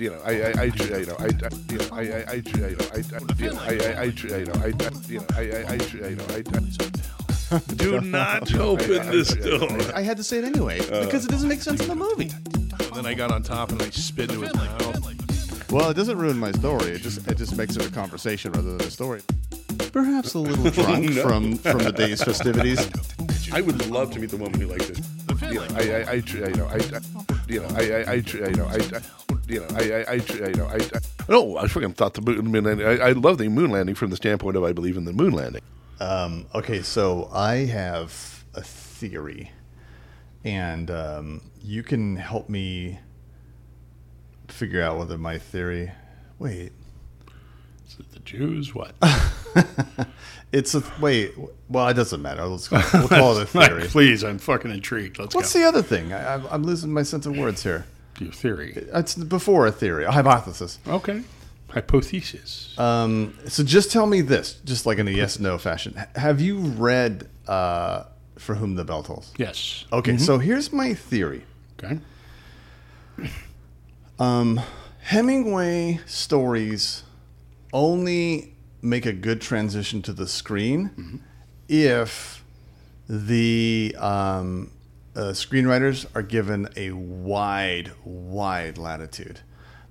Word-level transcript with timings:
you 0.00 0.10
know, 0.10 0.20
I, 0.24 0.30
I, 0.30 0.52
I, 0.56 0.64
you 0.64 1.06
know, 1.06 1.16
I, 1.18 1.26
you 1.70 1.78
know, 1.78 1.88
I, 1.92 2.00
I, 2.00 2.24
I, 2.26 2.34
you 2.34 2.56
know, 2.56 2.86
I, 2.92 3.04
you 3.38 3.50
know, 3.50 3.60
I, 3.60 3.68
I, 3.68 4.00
I, 4.00 4.04
you 4.04 4.44
know, 4.46 4.54
I, 4.54 4.66
you 5.08 5.18
know, 5.18 5.26
I, 5.36 5.40
I, 5.40 5.72
I, 5.72 6.08
you 6.08 6.16
know, 6.16 6.24
I. 6.30 6.42
Do 7.74 8.00
not 8.00 8.54
open 8.54 9.10
this 9.10 9.34
door. 9.34 9.68
I 9.94 10.02
had 10.02 10.16
to 10.18 10.22
say 10.22 10.38
it 10.38 10.44
anyway 10.44 10.78
because 10.78 11.24
it 11.24 11.30
doesn't 11.30 11.48
make 11.48 11.60
sense 11.60 11.80
in 11.82 11.88
the 11.88 11.96
movie. 11.96 12.30
And 12.78 12.94
then 12.94 13.06
I 13.06 13.14
got 13.14 13.32
on 13.32 13.42
top 13.42 13.72
and 13.72 13.82
I 13.82 13.90
spit 13.90 14.30
into 14.30 14.42
his 14.42 14.54
mouth. 14.54 15.70
Well, 15.72 15.90
it 15.90 15.94
doesn't 15.94 16.16
ruin 16.16 16.38
my 16.38 16.52
story. 16.52 16.92
It 16.92 17.02
just 17.02 17.26
it 17.28 17.36
just 17.36 17.56
makes 17.56 17.76
it 17.76 17.84
a 17.84 17.90
conversation 17.90 18.52
rather 18.52 18.76
than 18.76 18.86
a 18.86 18.90
story. 18.90 19.22
Perhaps 19.92 20.34
a 20.34 20.38
little 20.38 20.70
drunk 20.70 21.10
No. 21.10 21.22
from 21.22 21.56
from 21.56 21.78
the 21.78 21.92
day's 21.92 22.22
festivities. 22.22 22.88
I 23.52 23.60
would 23.60 23.84
love 23.88 24.12
to 24.12 24.20
meet 24.20 24.30
the 24.30 24.36
woman 24.36 24.60
who 24.60 24.68
likes 24.68 24.88
it. 24.88 25.00
You 25.42 25.54
know, 25.54 25.66
I, 25.74 25.80
I, 25.80 26.10
I, 26.10 26.14
you 26.14 26.40
know, 26.54 26.66
I, 26.66 26.76
you 27.48 27.60
know, 27.60 27.68
I, 27.74 27.82
I, 27.82 28.12
I, 28.12 28.14
you 28.14 28.54
know, 28.54 28.66
I, 28.66 28.78
you 29.50 29.60
know, 29.60 29.66
I, 29.74 29.80
I, 29.80 30.04
I, 30.08 30.14
you 30.14 30.54
know, 30.54 30.66
I. 30.66 30.78
No, 31.28 31.56
I 31.58 31.64
freaking 31.64 31.94
thought 31.94 32.14
the 32.14 32.22
moon 32.22 32.64
landing. 32.64 32.86
I, 32.86 33.08
I 33.08 33.12
love 33.12 33.38
the 33.38 33.48
moon 33.48 33.70
landing 33.70 33.94
from 33.94 34.10
the 34.10 34.16
standpoint 34.16 34.56
of 34.56 34.64
I 34.64 34.72
believe 34.72 34.96
in 34.96 35.04
the 35.04 35.12
moon 35.12 35.32
landing. 35.32 35.62
Um, 36.00 36.46
okay, 36.54 36.82
so 36.82 37.28
I 37.32 37.66
have 37.66 38.44
a 38.54 38.62
theory, 38.62 39.50
and 40.44 40.90
um, 40.90 41.50
you 41.60 41.82
can 41.82 42.16
help 42.16 42.48
me 42.48 42.98
figure 44.48 44.82
out 44.82 44.98
whether 44.98 45.18
my 45.18 45.38
theory. 45.38 45.92
Wait, 46.38 46.72
Is 47.86 47.96
it 47.98 48.10
the 48.12 48.20
Jews? 48.20 48.74
What? 48.74 48.94
it's 50.52 50.74
a 50.74 50.82
wait. 51.00 51.34
Well, 51.68 51.86
it 51.88 51.94
doesn't 51.94 52.22
matter. 52.22 52.44
Let's 52.46 52.70
we'll 52.70 53.08
call 53.08 53.36
it 53.38 53.42
a 53.42 53.46
theory. 53.66 53.82
Please, 53.88 54.24
I'm 54.24 54.38
fucking 54.38 54.70
intrigued. 54.70 55.18
Let's 55.18 55.34
What's 55.34 55.52
go. 55.52 55.58
the 55.60 55.66
other 55.68 55.82
thing? 55.82 56.12
I, 56.12 56.34
I'm 56.50 56.62
losing 56.62 56.92
my 56.92 57.02
sense 57.02 57.26
of 57.26 57.36
words 57.36 57.62
here. 57.62 57.84
Your 58.20 58.32
theory. 58.32 58.72
It's 58.94 59.14
before 59.14 59.66
a 59.66 59.72
theory, 59.72 60.04
a 60.04 60.10
hypothesis. 60.12 60.78
Okay. 60.86 61.22
Hypothesis. 61.70 62.78
Um, 62.78 63.36
so 63.46 63.62
just 63.64 63.90
tell 63.90 64.06
me 64.06 64.20
this, 64.20 64.54
just 64.64 64.86
like 64.86 64.98
in 64.98 65.08
a 65.08 65.10
yes 65.10 65.38
no 65.38 65.56
fashion. 65.58 65.94
Have 66.16 66.40
you 66.40 66.58
read 66.58 67.28
uh, 67.46 68.04
For 68.36 68.56
Whom 68.56 68.74
the 68.74 68.84
Bell 68.84 69.02
Tolls? 69.02 69.32
yes. 69.38 69.84
Okay, 69.92 70.16
so 70.18 70.38
here's 70.38 70.72
my 70.72 70.94
theory. 70.94 71.44
Okay. 71.82 71.98
Hemingway 75.00 76.00
stories 76.06 77.02
only 77.72 78.54
make 78.82 79.06
a 79.06 79.12
good 79.12 79.40
transition 79.40 80.02
to 80.02 80.12
the 80.12 80.26
screen 80.26 81.22
if 81.68 82.44
the 83.08 83.94
um, 83.98 84.70
uh, 85.20 85.32
screenwriters 85.32 86.06
are 86.14 86.22
given 86.22 86.66
a 86.76 86.92
wide, 86.92 87.92
wide 88.04 88.78
latitude. 88.78 89.40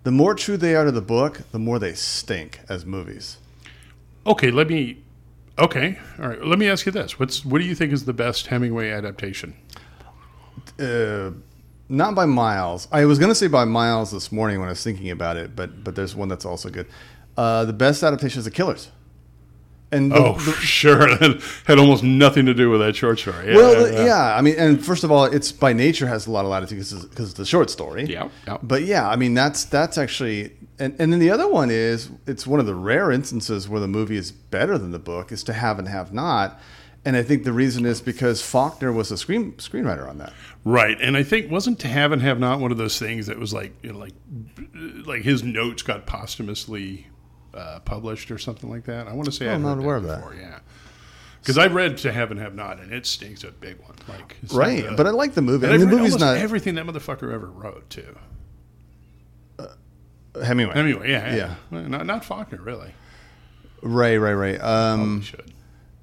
The 0.02 0.12
more 0.12 0.34
true 0.34 0.58
they 0.58 0.76
are 0.76 0.86
to 0.86 0.92
the 0.92 1.02
book, 1.04 1.42
the 1.52 1.60
more 1.60 1.78
they 1.78 1.94
stink 1.94 2.62
as 2.68 2.84
movies. 2.84 3.38
Okay. 4.26 4.50
Let 4.50 4.68
me. 4.68 5.04
Okay. 5.60 6.00
All 6.20 6.30
right. 6.30 6.44
Let 6.44 6.58
me 6.58 6.68
ask 6.68 6.86
you 6.88 6.92
this. 6.92 7.20
What's 7.20 7.46
what 7.46 7.60
do 7.60 7.66
you 7.66 7.76
think 7.76 7.94
is 7.94 8.06
the 8.06 8.14
best 8.14 8.48
Hemingway 8.48 8.90
adaptation? 8.90 9.56
Uh, 10.80 11.32
not 11.90 12.16
by 12.16 12.26
miles. 12.26 12.88
I 12.92 13.06
was 13.06 13.20
going 13.20 13.30
to 13.30 13.36
say 13.36 13.48
by 13.48 13.66
miles 13.66 14.12
this 14.12 14.32
morning 14.32 14.60
when 14.60 14.68
I 14.68 14.72
was 14.72 14.84
thinking 14.84 15.12
about 15.12 15.38
it, 15.38 15.56
but 15.56 15.84
but 15.84 15.96
there's 15.96 16.16
one 16.16 16.30
that's 16.30 16.46
also 16.46 16.70
good. 16.70 16.88
Uh, 17.38 17.66
the 17.66 17.74
best 17.74 18.02
adaptation 18.02 18.40
is 18.40 18.46
The 18.46 18.52
Killers. 18.52 18.90
And 19.92 20.12
the, 20.12 20.16
Oh, 20.18 20.34
the- 20.38 20.52
sure. 20.54 21.08
That 21.18 21.42
had 21.66 21.80
almost 21.80 22.04
nothing 22.04 22.46
to 22.46 22.54
do 22.54 22.70
with 22.70 22.80
that 22.82 22.96
short 22.96 23.18
story. 23.20 23.48
Yeah, 23.48 23.56
well, 23.56 24.06
yeah, 24.06 24.36
I 24.36 24.42
mean, 24.42 24.56
and 24.58 24.84
first 24.86 25.04
of 25.04 25.12
all, 25.12 25.26
it's 25.26 25.52
by 25.52 25.74
nature 25.74 26.08
has 26.08 26.28
a 26.28 26.32
lot 26.32 26.46
of 26.46 26.52
latitude 26.52 26.78
because 26.78 27.30
it's 27.32 27.40
a 27.40 27.46
short 27.46 27.70
story. 27.72 28.06
Yeah, 28.06 28.30
yeah. 28.48 28.58
But 28.62 28.84
yeah, 28.84 29.10
I 29.10 29.16
mean, 29.16 29.34
that's 29.34 29.66
that's 29.66 29.98
actually, 29.98 30.52
and 30.78 30.96
and 31.00 31.12
then 31.12 31.20
the 31.20 31.32
other 31.32 31.48
one 31.48 31.72
is 31.72 32.10
it's 32.28 32.46
one 32.46 32.60
of 32.60 32.68
the 32.68 32.76
rare 32.76 33.12
instances 33.12 33.68
where 33.68 33.82
the 33.82 33.88
movie 33.88 34.18
is 34.18 34.32
better 34.32 34.78
than 34.78 34.92
the 34.92 35.00
book 35.00 35.32
is 35.32 35.44
to 35.46 35.54
have 35.54 35.80
and 35.80 35.88
have 35.88 36.14
not, 36.14 36.60
and 37.04 37.16
I 37.18 37.24
think 37.24 37.44
the 37.44 37.54
reason 37.54 37.86
is 37.88 38.00
because 38.00 38.44
Faulkner 38.44 38.92
was 38.92 39.10
a 39.12 39.18
screen 39.18 39.54
screenwriter 39.54 40.08
on 40.08 40.20
that. 40.20 40.34
Right, 40.66 40.98
and 41.02 41.18
I 41.18 41.24
think 41.24 41.50
wasn't 41.50 41.80
to 41.80 41.88
have 41.88 42.12
and 42.12 42.22
have 42.22 42.40
not 42.40 42.60
one 42.60 42.72
of 42.72 42.78
those 42.78 43.00
things 43.00 43.26
that 43.26 43.40
was 43.40 43.54
like 43.54 43.74
you 43.82 43.92
know, 43.92 43.98
like 43.98 44.14
like 45.08 45.24
his 45.24 45.42
notes 45.44 45.82
got 45.82 46.06
posthumously 46.06 47.08
uh, 47.54 47.80
published 47.80 48.32
or 48.32 48.38
something 48.38 48.70
like 48.70 48.86
that. 48.86 49.08
I 49.08 49.14
want 49.14 49.26
to 49.26 49.32
say 49.32 49.48
Oh, 49.48 49.54
I'm 49.54 49.62
not 49.62 49.78
aware 49.78 49.96
of 49.96 50.04
that. 50.04 50.24
Yeah, 50.38 50.60
because 51.42 51.58
I 51.58 51.68
read 51.68 51.98
to 52.00 52.12
have 52.12 52.32
and 52.32 52.40
have 52.40 52.56
not, 52.56 52.80
and 52.80 52.92
it 52.94 53.06
stinks 53.06 53.44
a 53.44 53.52
big 53.52 53.80
one. 53.80 53.96
Like 54.08 54.38
Right, 54.52 54.86
uh, 54.86 54.96
but 54.96 55.08
I 55.08 55.12
like 55.12 55.34
the 55.34 55.42
movie. 55.42 55.68
and 55.68 55.82
the 55.82 55.88
movie's 55.88 56.20
not 56.20 56.38
everything 56.38 56.76
that 56.76 56.86
motherfucker 56.86 57.32
ever 57.34 57.48
wrote 57.48 57.90
too. 57.90 58.16
Hemingway. 60.44 60.76
Anyway, 60.76 61.10
yeah, 61.12 61.36
yeah, 61.36 61.56
Yeah. 61.72 61.88
Not 61.88 62.06
not 62.06 62.26
Faulkner 62.26 62.62
really. 62.62 62.94
Right, 63.82 64.18
right, 64.18 64.34
right. 64.34 64.62
Um, 64.62 65.22
should. 65.22 65.52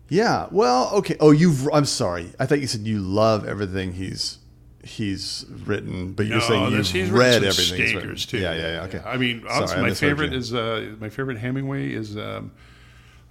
Yeah. 0.09 0.47
Well, 0.51 0.91
okay. 0.95 1.17
Oh, 1.21 1.31
you've. 1.31 1.69
I'm 1.73 1.85
sorry. 1.85 2.33
I 2.39 2.47
thought 2.47 2.61
you 2.61 2.67
said 2.67 2.83
you 2.83 2.99
love 3.01 3.47
everything 3.47 3.93
he's 3.95 4.39
he's 4.87 5.45
written, 5.65 6.13
but 6.13 6.27
you're 6.27 6.39
No, 6.39 6.45
saying 6.45 6.73
you've 6.73 6.87
he's 6.91 7.11
read 7.11 7.45
everything. 7.45 7.81
he's 7.81 7.95
written. 7.95 8.17
too. 8.17 8.39
Yeah, 8.39 8.55
yeah, 8.55 8.73
yeah. 8.75 8.83
Okay. 8.85 9.03
I 9.05 9.17
mean, 9.17 9.45
honestly, 9.49 9.79
I 9.79 9.83
my 9.83 9.95
favorite 9.95 10.33
is 10.33 10.55
uh, 10.55 10.95
my 11.01 11.09
favorite 11.09 11.39
Hemingway 11.39 11.93
is 11.93 12.17
um, 12.17 12.53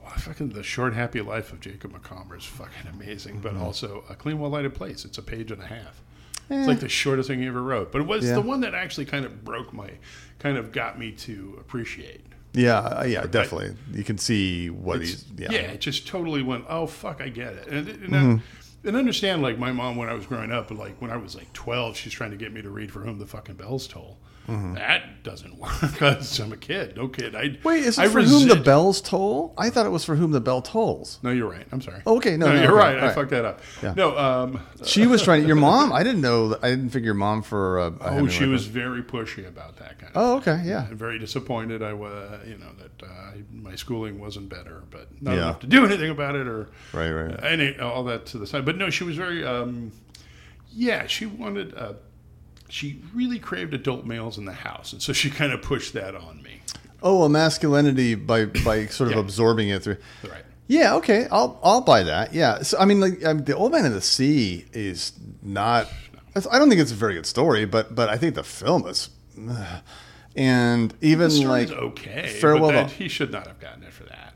well, 0.04 0.12
fucking 0.18 0.50
the 0.50 0.64
short 0.64 0.94
happy 0.94 1.22
life 1.22 1.52
of 1.54 1.60
Jacob 1.62 1.92
Macomber 1.94 2.36
is 2.38 2.44
fucking 2.46 2.90
amazing, 2.94 3.36
Mm-hmm. 3.40 3.42
but 3.44 3.56
also 3.58 4.04
a 4.10 4.16
clean, 4.16 4.40
well 4.40 4.52
lighted 4.52 4.74
place. 4.76 5.06
It's 5.06 5.18
a 5.18 5.24
page 5.24 5.52
and 5.52 5.62
a 5.62 5.66
half. 5.66 6.02
It's 6.48 6.68
like 6.68 6.80
the 6.80 6.90
shortest 6.90 7.28
thing 7.28 7.42
he 7.42 7.48
ever 7.48 7.62
wrote, 7.64 7.92
but 7.92 8.02
it 8.02 8.08
was 8.08 8.24
Eh. 8.24 8.28
Yeah. 8.28 8.36
the 8.36 8.42
one 8.42 8.62
that 8.62 8.76
actually 8.76 9.06
kind 9.06 9.26
of 9.26 9.44
broke 9.44 9.74
my, 9.74 9.90
kind 10.38 10.58
of 10.58 10.72
got 10.72 11.00
me 11.00 11.12
to 11.14 11.58
appreciate. 11.60 12.22
Yeah, 12.54 12.78
uh, 12.80 13.04
yeah, 13.04 13.26
definitely. 13.26 13.76
You 13.92 14.04
can 14.04 14.18
see 14.20 14.70
what 14.70 15.00
he's. 15.02 15.26
Yeah. 15.36 15.52
Yeah, 15.52 15.60
it 15.72 15.82
just 15.82 16.08
totally 16.08 16.44
went. 16.44 16.66
Oh 16.70 16.86
fuck, 16.86 17.20
I 17.20 17.30
get 17.30 17.54
it, 17.54 17.68
and 17.68 17.88
and, 17.88 18.00
Mm-hmm. 18.14 18.36
And 18.86 18.96
understand 18.96 19.42
like 19.42 19.58
my 19.58 19.72
mom 19.72 19.96
when 19.96 20.10
I 20.10 20.14
was 20.14 20.26
growing 20.26 20.52
up, 20.52 20.72
like 20.72 21.02
when 21.02 21.12
I 21.12 21.18
was 21.18 21.36
like 21.36 21.52
twelve, 21.54 21.98
she's 21.98 22.14
trying 22.14 22.32
to 22.32 22.38
get 22.38 22.54
me 22.54 22.62
to 22.62 22.70
read 22.70 22.92
for 22.92 23.02
whom 23.02 23.20
the 23.20 23.26
fucking 23.26 23.56
bells 23.56 23.88
toll. 23.88 24.18
That 24.48 25.24
doesn't 25.24 25.58
work 25.60 25.72
because 25.82 26.40
I'm 26.40 26.52
a 26.54 26.58
kid. 26.58 26.96
No 26.98 27.08
kid. 27.08 27.36
I 27.36 27.46
Mm-hmm. 27.50 27.68
Wait, 27.68 27.84
is 27.84 27.98
it 27.98 28.02
I 28.04 28.08
for 28.10 28.22
whom 28.22 28.48
the 28.48 28.56
bells 28.56 29.02
toll? 29.02 29.54
I 29.58 29.70
thought 29.70 29.86
it 29.86 29.90
was 29.90 30.06
for 30.06 30.16
whom 30.16 30.32
the 30.32 30.40
bell 30.42 30.62
tolls. 30.62 31.20
No, 31.24 31.32
you're 31.32 31.50
right. 31.50 31.66
I'm 31.72 31.82
sorry. 31.82 32.02
Oh, 32.06 32.18
okay, 32.18 32.38
no, 32.38 32.48
no, 32.48 32.54
you're 32.54 32.64
okay, 32.66 32.72
right. 32.74 32.96
all 32.98 33.04
I 33.04 33.08
right. 33.08 33.16
fucked 33.16 33.32
that 33.32 33.44
up. 33.46 33.62
Yeah. 33.82 33.94
No, 33.96 34.18
um, 34.18 34.60
She 34.84 35.08
was 35.08 35.24
trying. 35.24 35.42
To, 35.42 35.48
Your 35.48 35.56
mom? 35.72 35.92
I 35.92 36.04
didn't 36.04 36.22
know. 36.22 36.58
I 36.62 36.70
didn't 36.70 36.90
figure 36.90 37.06
your 37.08 37.14
mom 37.16 37.42
for. 37.42 37.80
A 37.80 37.94
oh, 38.02 38.28
she 38.28 38.46
was 38.46 38.68
very 38.68 39.02
pushy 39.02 39.48
about 39.48 39.78
that 39.78 39.98
kind 40.00 40.16
of. 40.16 40.22
Oh, 40.22 40.38
okay, 40.38 40.62
yeah. 40.64 40.88
Very 40.92 41.18
disappointed. 41.18 41.82
I 41.82 41.94
was, 41.94 42.40
you 42.48 42.58
know, 42.58 42.70
that 42.78 43.06
uh, 43.08 43.32
my 43.52 43.76
schooling 43.76 44.20
wasn't 44.20 44.50
better, 44.50 44.84
but 44.92 45.08
not 45.22 45.32
Yeah. 45.34 45.38
enough 45.38 45.60
to 45.62 45.68
do 45.68 45.86
anything 45.86 46.12
about 46.12 46.36
it, 46.36 46.48
or 46.48 46.70
Right, 46.94 47.10
right. 47.12 47.34
uh, 47.34 47.48
any 47.48 47.80
all 47.80 48.04
that 48.06 48.26
to 48.28 48.38
the 48.38 48.46
side. 48.48 48.66
But 48.66 48.78
no, 48.78 48.90
she 48.92 49.04
was 49.04 49.16
very, 49.16 49.44
um, 49.46 49.92
yeah, 50.72 51.08
she 51.08 51.26
wanted, 51.26 51.74
uh, 51.76 51.94
she 52.70 53.02
really 53.14 53.40
craved 53.40 53.74
adult 53.74 54.06
males 54.06 54.38
in 54.38 54.46
the 54.46 54.54
house, 54.54 54.94
and 54.94 55.02
so 55.02 55.14
she 55.14 55.30
kind 55.30 55.52
of 55.52 55.62
pushed 55.62 55.94
that 55.94 56.16
on 56.16 56.42
me. 56.44 56.62
Oh, 57.04 57.24
a 57.24 57.30
masculinity 57.30 58.16
by 58.16 58.46
by 58.46 58.88
sort 58.88 59.10
of 59.12 59.16
Yeah. 59.16 59.22
absorbing 59.22 59.70
it 59.70 59.84
through. 59.84 59.98
Right. 60.24 60.44
Yeah, 60.68 60.96
okay, 60.96 61.28
I'll 61.32 61.60
I'll 61.64 61.82
buy 61.82 62.04
that. 62.04 62.34
Yeah, 62.34 62.64
so 62.64 62.78
I 62.80 62.86
mean, 62.86 63.00
like 63.00 63.24
um, 63.24 63.44
the 63.44 63.56
Old 63.56 63.72
Man 63.72 63.86
of 63.86 63.94
the 63.94 64.02
Sea 64.02 64.66
is 64.74 65.12
not. 65.44 65.88
it's- 66.36 66.48
I 66.52 66.58
don't 66.58 66.70
think 66.70 66.82
it's 66.82 66.92
a 66.92 66.96
very 66.96 67.14
good 67.14 67.28
story, 67.28 67.66
but 67.66 67.94
but 67.94 68.10
I 68.10 68.18
think 68.18 68.34
the 68.36 68.44
film 68.44 68.88
is, 68.88 69.10
ugh. 69.50 69.82
and 70.36 70.94
even 71.02 71.48
like 71.48 71.70
okay. 71.72 72.28
Farewell. 72.42 72.72
that, 72.72 72.92
he 72.92 73.08
should 73.08 73.32
not 73.32 73.46
have 73.48 73.60
gotten 73.60 73.84
it 73.84 73.94
for 73.94 74.04
that. 74.06 74.34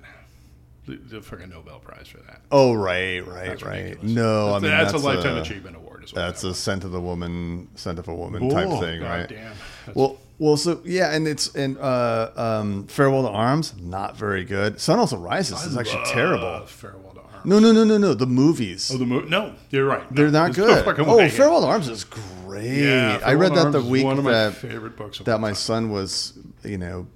The, 0.89 0.97
the 1.17 1.21
fucking 1.21 1.49
Nobel 1.49 1.79
Prize 1.79 2.07
for 2.07 2.17
that. 2.19 2.41
oh 2.51 2.73
right, 2.73 3.25
right, 3.25 3.47
That's 3.49 3.63
right. 3.63 3.83
ridiculous. 3.83 4.11
No, 4.11 4.45
that's, 4.45 4.55
I 4.55 4.59
mean 4.59 4.71
that's, 4.71 4.91
that's 4.91 5.03
a 5.03 5.07
lifetime 5.07 5.37
a, 5.37 5.41
achievement 5.41 5.75
award. 5.75 6.03
Is 6.03 6.11
That's 6.11 6.41
that 6.41 6.49
a 6.49 6.53
scent 6.53 6.83
of 6.83 6.91
the 6.91 7.01
woman, 7.01 7.69
scent 7.75 7.99
of 7.99 8.07
a 8.07 8.15
woman 8.15 8.49
type 8.49 8.69
thing, 8.79 9.01
God 9.01 9.07
right? 9.07 9.29
Damn. 9.29 9.53
Well, 9.93 10.17
well, 10.39 10.57
so 10.57 10.81
yeah, 10.85 11.11
and 11.13 11.27
it's 11.27 11.53
and 11.53 11.77
uh, 11.77 12.31
um, 12.35 12.87
Farewell 12.87 13.23
to 13.23 13.29
Arms, 13.29 13.73
not 13.79 14.17
very 14.17 14.45
good. 14.45 14.79
Sun 14.79 14.97
Also 14.97 15.17
Rises 15.17 15.63
is 15.65 15.77
actually 15.77 16.05
terrible. 16.05 16.65
Farewell 16.65 17.13
to 17.13 17.19
Arms. 17.19 17.45
No, 17.45 17.59
no, 17.59 17.71
no, 17.71 17.83
no, 17.83 17.97
no. 17.97 18.13
The 18.13 18.25
movies. 18.25 18.89
Oh, 18.91 18.97
the 18.97 19.05
movie? 19.05 19.29
No, 19.29 19.53
you're 19.69 19.85
right. 19.85 20.09
No, 20.09 20.15
They're 20.15 20.31
not 20.31 20.53
there's 20.53 20.85
no 20.85 20.93
good. 20.93 21.07
oh, 21.07 21.17
way. 21.17 21.29
Farewell 21.29 21.61
to 21.61 21.67
Arms 21.67 21.89
is 21.89 22.05
great. 22.05 22.83
Yeah, 22.83 23.19
I 23.23 23.33
read 23.33 23.53
that 23.53 23.71
the 23.71 23.81
week 23.81 24.05
one 24.05 24.17
of 24.17 24.23
my 24.23 24.31
that 24.31 24.55
favorite 24.55 24.95
books 24.95 25.19
of 25.19 25.25
that 25.25 25.39
my 25.39 25.53
son 25.53 25.91
was, 25.91 26.33
you 26.63 26.77
know, 26.77 27.07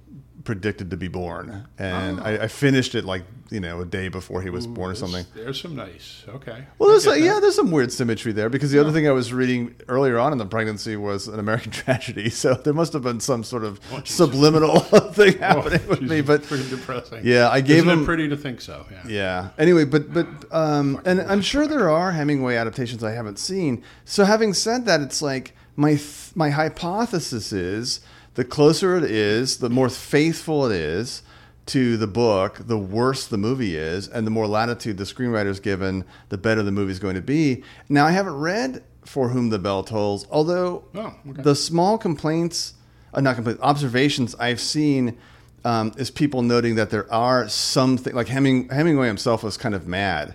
predicted 0.44 0.90
to 0.90 0.96
be 0.96 1.08
born, 1.08 1.66
and 1.78 2.20
Oh. 2.20 2.22
I, 2.22 2.42
I 2.44 2.48
finished 2.48 2.94
it 2.94 3.04
like 3.04 3.22
you 3.50 3.60
know 3.60 3.80
a 3.80 3.84
day 3.84 4.08
before 4.08 4.42
he 4.42 4.50
was 4.50 4.66
born 4.66 4.90
or 4.90 4.94
something. 4.94 5.24
There's 5.34 5.60
some 5.60 5.74
nice. 5.76 6.24
Okay. 6.28 6.64
Well, 6.78 6.90
there's 6.90 7.06
a, 7.06 7.18
yeah, 7.18 7.40
there's 7.40 7.54
some 7.54 7.70
weird 7.70 7.92
symmetry 7.92 8.32
there 8.32 8.48
because 8.50 8.70
the 8.70 8.78
other 8.78 8.90
thing 8.92 9.06
I 9.08 9.12
was 9.12 9.32
reading 9.32 9.74
earlier 9.88 10.18
on 10.18 10.32
in 10.32 10.38
the 10.38 10.46
pregnancy 10.46 10.96
was 10.96 11.28
an 11.28 11.38
American 11.38 11.70
tragedy, 11.82 12.30
so 12.30 12.54
there 12.54 12.74
must 12.74 12.92
have 12.92 13.02
been 13.02 13.20
some 13.20 13.42
sort 13.44 13.64
of 13.64 13.80
Oh, 13.92 14.02
subliminal 14.04 14.80
thing 15.12 15.34
Oh, 15.36 15.38
happening 15.40 15.86
with 15.88 16.02
me. 16.02 16.20
But 16.20 16.42
pretty 16.42 16.68
depressing. 16.68 17.20
Yeah, 17.24 17.48
I 17.50 17.60
gave 17.60 17.78
Isn't 17.78 17.88
him- 17.90 18.02
It 18.02 18.06
pretty 18.06 18.28
to 18.28 18.36
think 18.36 18.60
so. 18.60 18.86
Yeah. 18.90 19.02
Yeah. 19.06 19.48
Anyway, 19.58 19.84
but 19.84 20.12
but 20.12 20.26
um, 20.50 21.00
and 21.04 21.20
I'm 21.22 21.40
sure 21.42 21.66
there 21.66 21.88
are 21.90 22.12
Hemingway 22.12 22.56
adaptations 22.56 23.02
I 23.04 23.12
haven't 23.12 23.38
seen. 23.38 23.82
So 24.04 24.24
having 24.24 24.52
said 24.54 24.84
that, 24.86 25.00
it's 25.00 25.22
like 25.22 25.54
my 25.76 25.90
th- 25.94 26.30
my 26.34 26.50
hypothesis 26.50 27.52
is 27.52 28.00
the 28.34 28.44
closer 28.44 28.96
it 28.96 29.04
is, 29.04 29.58
the 29.58 29.70
more 29.70 29.88
faithful 29.88 30.66
it 30.66 30.72
is 30.74 31.22
to 31.66 31.96
the 31.96 32.06
book, 32.06 32.58
the 32.66 32.76
worse 32.78 33.26
the 33.26 33.38
movie 33.38 33.76
is, 33.76 34.06
and 34.08 34.26
the 34.26 34.30
more 34.30 34.46
latitude 34.46 34.98
the 34.98 35.04
screenwriter 35.04 35.46
is 35.46 35.60
given, 35.60 36.04
the 36.28 36.36
better 36.38 36.62
the 36.62 36.72
movie's 36.72 36.98
going 36.98 37.14
to 37.14 37.22
be. 37.22 37.62
Now, 37.88 38.06
I 38.06 38.10
haven't 38.10 38.38
read 38.38 38.82
For 39.04 39.28
Whom 39.30 39.48
the 39.50 39.58
Bell 39.58 39.82
Tolls, 39.82 40.26
although 40.30 40.84
Oh, 40.94 41.14
okay. 41.30 41.42
the 41.42 41.54
small 41.54 41.96
complaints, 41.96 42.74
uh, 43.14 43.20
not 43.20 43.36
complaints, 43.36 43.62
observations 43.62 44.34
I've 44.34 44.60
seen 44.60 45.16
um, 45.64 45.92
is 45.96 46.10
people 46.10 46.42
noting 46.42 46.74
that 46.74 46.90
there 46.90 47.10
are 47.10 47.48
some 47.48 47.96
things, 47.96 48.14
like 48.14 48.28
Heming, 48.28 48.68
Hemingway 48.68 49.06
himself 49.06 49.42
was 49.42 49.56
kind 49.56 49.74
of 49.74 49.86
mad 49.88 50.34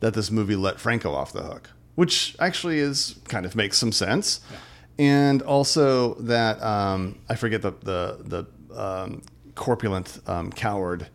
that 0.00 0.14
this 0.14 0.30
movie 0.30 0.56
let 0.56 0.80
Franco 0.80 1.12
off 1.12 1.32
the 1.34 1.42
hook, 1.42 1.68
which 1.96 2.34
actually 2.40 2.78
is 2.78 3.16
kind 3.28 3.44
of 3.44 3.54
makes 3.54 3.76
some 3.76 3.92
sense. 3.92 4.40
And 4.98 5.42
also 5.42 6.14
that 6.14 6.62
um, 6.62 7.18
I 7.28 7.34
forget 7.34 7.62
the 7.62 7.72
the 7.82 8.46
the 8.70 8.78
um, 8.78 9.22
corpulent 9.54 10.20
um, 10.26 10.50
coward 10.50 11.08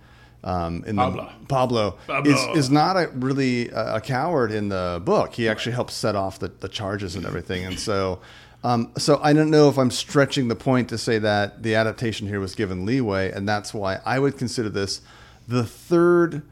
um, 0.44 0.84
in 0.86 0.96
Pablo. 0.96 1.30
the 1.40 1.46
Pablo, 1.48 1.98
Pablo. 2.08 2.32
is 2.32 2.66
is 2.66 2.70
not 2.70 2.96
a 2.96 3.10
really 3.14 3.70
a, 3.70 3.96
a 3.96 4.02
coward 4.02 4.52
in 4.52 4.70
the 4.70 5.02
book. 5.04 5.34
He 5.34 5.48
actually 5.48 5.74
helps 5.74 5.94
set 5.94 6.16
off 6.16 6.40
the, 6.40 6.48
the 6.48 6.70
charges 6.70 7.16
and 7.16 7.26
everything. 7.26 7.66
And 7.66 7.80
so, 7.80 8.22
um, 8.64 8.92
so 8.98 9.20
I 9.22 9.34
don't 9.34 9.50
know 9.50 9.70
if 9.70 9.78
I'm 9.78 9.92
stretching 9.92 10.48
the 10.48 10.56
point 10.56 10.90
to 10.90 10.98
say 10.98 11.20
that 11.20 11.64
the 11.64 11.76
adaptation 11.76 12.28
here 12.28 12.40
was 12.40 12.56
given 12.56 12.86
leeway, 12.86 13.32
and 13.32 13.48
that's 13.48 13.74
why 13.74 14.00
I 14.06 14.20
would 14.20 14.38
consider 14.38 14.70
this 14.70 15.02
the 15.48 15.64
third 15.64 16.44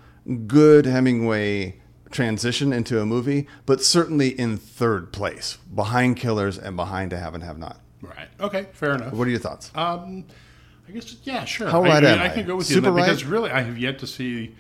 good 0.48 0.86
Hemingway 0.86 1.82
transition 2.16 2.72
into 2.74 3.00
a 3.02 3.06
movie, 3.06 3.48
but 3.66 3.82
certainly 3.84 4.30
in 4.30 4.58
third 4.58 5.12
place, 5.12 5.58
behind 5.74 6.18
Killers 6.18 6.58
and 6.58 6.76
behind 6.76 7.12
To 7.12 7.18
Have 7.18 7.36
and 7.36 7.44
Have 7.44 7.58
Not. 7.60 7.80
Right. 8.02 8.30
Okay. 8.40 8.68
Fair 8.74 8.96
enough. 8.96 9.14
What 9.14 9.28
are 9.28 9.32
your 9.32 9.40
thoughts? 9.40 9.72
Um, 9.76 10.26
I 10.88 10.92
guess 10.92 11.16
yeah, 11.24 11.46
sure. 11.46 11.68
How 11.68 11.82
right 11.84 12.04
I, 12.04 12.10
am 12.12 12.20
I 12.20 12.26
I? 12.26 12.30
can 12.30 12.46
go 12.48 12.56
with 12.56 12.68
Super 12.68 12.86
you 12.86 12.90
on 12.90 12.96
that 12.96 13.02
right? 13.02 13.08
because 13.08 13.26
really 13.26 13.52
I 13.52 13.62
have 13.62 13.78
yet 13.78 14.00
to 14.00 14.08
see 14.08 14.56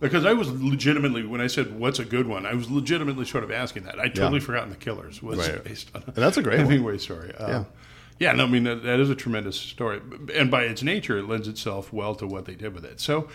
because 0.00 0.24
I 0.24 0.32
was 0.32 0.50
legitimately 0.50 1.26
when 1.26 1.40
I 1.40 1.46
said 1.46 1.78
what's 1.78 1.98
a 1.98 2.04
good 2.04 2.26
one, 2.26 2.46
I 2.46 2.54
was 2.54 2.70
legitimately 2.70 3.24
sort 3.26 3.44
of 3.44 3.50
asking 3.50 3.84
that. 3.84 3.98
I 3.98 4.08
totally 4.08 4.38
Yeah. 4.40 4.46
forgotten 4.46 4.70
the 4.70 4.76
Killers 4.76 5.22
was 5.22 5.38
Right. 5.38 5.62
based 5.64 5.90
on 5.94 6.02
And 6.06 6.14
that's 6.14 6.36
a 6.36 6.42
great 6.42 6.58
one. 6.58 6.66
Hemingway 6.66 6.98
story. 6.98 7.34
Um, 7.36 7.50
Yeah. 7.50 7.64
yeah, 8.18 8.32
no, 8.32 8.44
I 8.44 8.48
mean 8.48 8.64
that, 8.64 8.82
that 8.84 8.98
is 9.00 9.10
a 9.10 9.14
tremendous 9.14 9.56
story, 9.56 10.00
and 10.34 10.50
by 10.50 10.62
its 10.62 10.82
nature, 10.82 11.18
it 11.18 11.28
lends 11.28 11.46
itself 11.48 11.92
well 11.92 12.14
to 12.16 12.26
what 12.26 12.46
they 12.46 12.54
did 12.54 12.74
with 12.74 12.84
it. 12.84 13.00
So, 13.00 13.28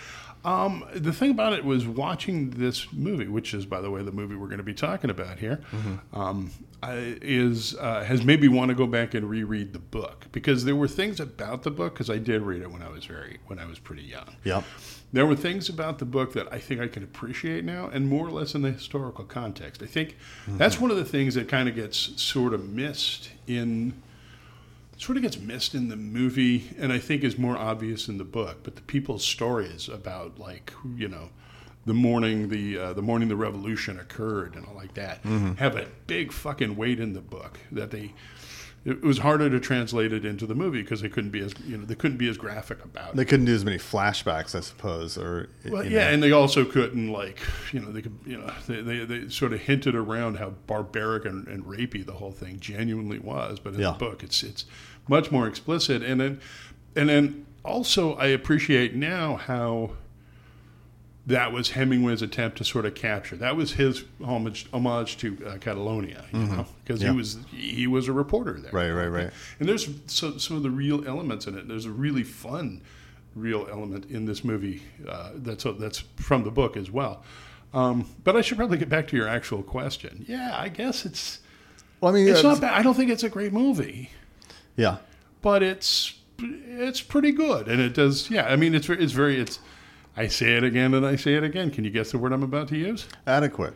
um, 0.46 0.84
the 0.94 1.14
thing 1.14 1.32
about 1.32 1.54
it 1.54 1.64
was 1.64 1.88
watching 1.88 2.50
this 2.52 2.92
movie, 2.92 3.28
which 3.28 3.54
is, 3.54 3.66
by 3.66 3.80
the 3.82 3.90
way, 3.90 4.02
the 4.04 4.12
movie 4.12 4.36
we're 4.36 4.48
going 4.48 4.58
to 4.58 4.64
be 4.64 4.74
talking 4.74 5.10
about 5.10 5.40
here, 5.40 5.62
Mm-hmm. 5.72 6.20
um, 6.20 6.52
I, 6.82 7.18
is 7.22 7.76
uh, 7.80 8.04
has 8.04 8.26
made 8.26 8.42
me 8.42 8.50
want 8.50 8.68
to 8.68 8.76
go 8.76 8.86
back 8.86 9.14
and 9.14 9.30
reread 9.30 9.72
the 9.72 9.80
book 9.80 10.26
because 10.34 10.66
there 10.66 10.76
were 10.76 10.90
things 10.90 11.22
about 11.22 11.64
the 11.64 11.72
book 11.72 11.94
because 11.94 12.10
I 12.10 12.18
did 12.18 12.42
read 12.42 12.62
it 12.62 12.70
when 12.70 12.82
I 12.82 12.90
was 12.90 13.06
very 13.06 13.38
when 13.48 13.58
I 13.58 13.66
was 13.66 13.80
pretty 13.80 14.04
young. 14.04 14.36
Yep. 14.44 14.66
There 15.14 15.26
were 15.26 15.36
things 15.38 15.70
about 15.70 16.00
the 16.00 16.06
book 16.06 16.34
that 16.34 16.52
I 16.52 16.60
think 16.60 16.82
I 16.82 16.90
can 16.90 17.02
appreciate 17.04 17.64
now, 17.64 17.88
and 17.88 18.10
more 18.10 18.28
or 18.28 18.32
less 18.32 18.54
in 18.54 18.64
the 18.64 18.72
historical 18.72 19.24
context. 19.24 19.82
I 19.82 19.86
think 19.86 20.18
that's 20.48 20.78
one 20.82 20.92
of 20.92 20.98
the 20.98 21.06
things 21.06 21.36
that 21.36 21.48
kind 21.48 21.70
of 21.70 21.76
gets 21.76 22.22
sort 22.22 22.54
of 22.54 22.68
missed 22.68 23.30
in, 23.48 23.94
sort 25.04 25.18
of 25.18 25.24
gets 25.24 25.38
missed 25.40 25.76
in 25.76 25.90
the 25.90 25.96
movie, 25.96 26.70
and 26.78 26.92
I 26.94 27.00
think 27.00 27.24
is 27.24 27.38
more 27.38 27.58
obvious 27.58 28.08
in 28.08 28.18
the 28.18 28.24
book. 28.24 28.60
But 28.64 28.76
the 28.76 28.82
people's 28.84 29.24
stories 29.26 29.90
about, 29.90 30.40
like, 30.40 30.72
you 30.96 31.08
know, 31.08 31.30
the 31.86 31.94
morning 31.94 32.48
the 32.50 32.78
uh, 32.78 32.94
the 32.94 33.02
morning 33.02 33.28
the 33.28 33.36
revolution 33.36 34.00
occurred 34.00 34.56
and 34.56 34.66
all 34.66 34.76
like 34.76 34.94
that 34.94 35.22
have 35.58 35.76
a 35.76 35.86
big 36.08 36.32
fucking 36.32 36.76
weight 36.78 37.00
in 37.00 37.14
the 37.14 37.22
book 37.22 37.60
that 37.72 37.92
they. 37.92 38.14
It 38.86 39.02
was 39.02 39.20
harder 39.20 39.50
to 39.50 39.62
translate 39.62 40.12
it 40.12 40.26
into 40.26 40.46
the 40.46 40.56
movie 40.56 40.82
because 40.82 41.00
they 41.00 41.08
couldn't 41.08 41.30
be 41.32 41.40
as 41.40 41.54
you 41.66 41.78
know 41.78 41.86
they 41.86 41.96
couldn't 41.96 42.18
be 42.18 42.28
as 42.28 42.38
graphic 42.38 42.84
about 42.84 43.12
it. 43.12 43.16
They 43.16 43.24
couldn't 43.24 43.46
do 43.46 43.54
as 43.56 43.64
many 43.64 43.78
flashbacks, 43.78 44.56
I 44.56 44.60
suppose, 44.60 45.18
or 45.18 45.50
Well, 45.70 45.86
yeah, 45.86 46.06
know. 46.08 46.12
and 46.14 46.24
they 46.24 46.34
also 46.34 46.66
couldn't 46.66 47.10
like 47.10 47.40
you 47.72 47.80
know 47.80 47.92
they 47.94 48.02
could 48.02 48.18
you 48.26 48.38
know 48.38 48.52
they, 48.68 48.82
they, 48.82 49.06
they 49.06 49.30
sort 49.30 49.54
of 49.54 49.62
hinted 49.62 49.96
around 49.96 50.38
how 50.38 50.50
barbaric 50.68 51.24
and, 51.24 51.48
and 51.48 51.64
rapey 51.64 52.06
the 52.06 52.12
whole 52.14 52.32
thing 52.34 52.60
genuinely 52.60 53.20
was, 53.20 53.58
but 53.58 53.74
in 53.74 53.80
Yeah. 53.80 53.92
the 53.92 54.00
book 54.00 54.22
it's 54.22 54.44
it's 54.44 54.66
much 55.08 55.32
more 55.32 55.48
explicit, 55.48 56.02
and 56.04 56.20
then 56.22 56.40
and 56.96 57.10
then 57.10 57.46
also 57.66 58.14
I 58.16 58.28
appreciate 58.28 58.94
now 58.96 59.36
how 59.38 59.92
that 61.26 61.54
was 61.54 61.70
Hemingway's 61.72 62.22
attempt 62.22 62.58
to 62.58 62.66
sort 62.66 62.86
of 62.86 62.96
capture 62.96 63.38
that 63.38 63.56
was 63.56 63.72
his 63.74 64.04
homage 64.24 64.68
homage 64.74 65.16
to 65.18 65.38
uh, 65.48 65.58
Catalonia, 65.58 66.26
you 66.34 66.40
know, 66.40 66.66
because 66.84 67.00
Mm-hmm. 67.00 67.06
Yeah. 67.06 67.12
he 67.12 67.18
was 67.18 67.38
he 67.52 67.88
was 67.88 68.08
a 68.10 68.14
reporter 68.14 68.60
there, 68.60 68.72
Right, 68.74 68.92
right, 68.92 69.08
right. 69.08 69.32
and 69.60 69.70
there's 69.70 69.88
so, 70.08 70.38
some 70.38 70.58
of 70.58 70.64
the 70.64 70.70
real 70.70 71.08
elements 71.08 71.48
in 71.48 71.58
it. 71.58 71.68
There's 71.68 71.86
a 71.86 71.92
really 71.92 72.24
fun, 72.24 72.82
real 73.36 73.68
element 73.72 74.10
in 74.12 74.26
this 74.26 74.44
movie 74.44 74.82
uh, 75.08 75.32
that's 75.36 75.64
that's 75.80 76.00
from 76.18 76.44
the 76.44 76.52
book 76.52 76.76
as 76.76 76.92
well. 76.92 77.24
Um, 77.74 78.06
but 78.24 78.36
I 78.36 78.42
should 78.42 78.58
probably 78.58 78.78
get 78.78 78.90
back 78.90 79.08
to 79.08 79.16
your 79.18 79.28
actual 79.28 79.64
question. 79.64 80.26
Yeah, 80.28 80.56
I 80.56 80.68
guess 80.70 81.06
it's 81.06 81.40
Well, 82.02 82.12
I 82.14 82.16
mean, 82.16 82.28
it's 82.28 82.44
uh, 82.44 82.50
not 82.52 82.62
bad. 82.62 82.74
I 82.74 82.84
don't 82.84 82.94
think 82.96 83.10
it's 83.10 83.24
a 83.24 83.30
great 83.30 83.54
movie, 83.54 84.12
Yeah. 84.76 84.98
but 85.42 85.62
it's 85.64 86.16
it's 86.40 87.02
pretty 87.02 87.32
good, 87.32 87.68
and 87.68 87.80
it 87.80 87.94
does. 87.94 88.30
Yeah, 88.30 88.46
I 88.48 88.56
mean, 88.56 88.74
it's 88.76 88.88
very- 88.88 89.04
it's 89.04 89.14
very 89.14 89.40
it's. 89.40 89.60
I 90.18 90.28
say 90.28 90.56
it 90.58 90.64
again 90.64 90.94
and 90.94 91.06
I 91.06 91.16
say 91.16 91.34
it 91.36 91.44
again. 91.44 91.72
Can 91.72 91.84
you 91.86 91.90
guess 91.90 92.12
the 92.12 92.18
word 92.20 92.34
I'm 92.34 92.44
about 92.44 92.68
to 92.70 92.78
use? 92.78 93.08
Adequate. 93.26 93.76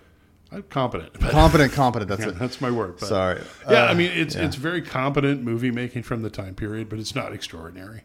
I'm 0.52 0.64
competent. 0.64 1.14
Competent, 1.20 1.74
competent. 1.74 2.10
That's 2.10 2.22
Yeah, 2.22 2.28
it. 2.30 2.40
that's 2.40 2.62
my 2.62 2.70
word. 2.72 2.98
but- 3.00 3.10
Sorry. 3.10 3.42
Yeah, 3.70 3.84
Uh, 3.86 3.88
I 3.88 3.94
mean 3.96 4.12
it's 4.12 4.36
yeah. 4.36 4.46
it's 4.46 4.56
very 4.56 4.82
competent 4.82 5.42
movie 5.44 5.72
making 5.72 6.04
from 6.04 6.22
the 6.22 6.30
time 6.30 6.54
period, 6.56 6.90
but 6.90 7.00
it's 7.00 7.16
not 7.16 7.34
extraordinary. 7.34 8.02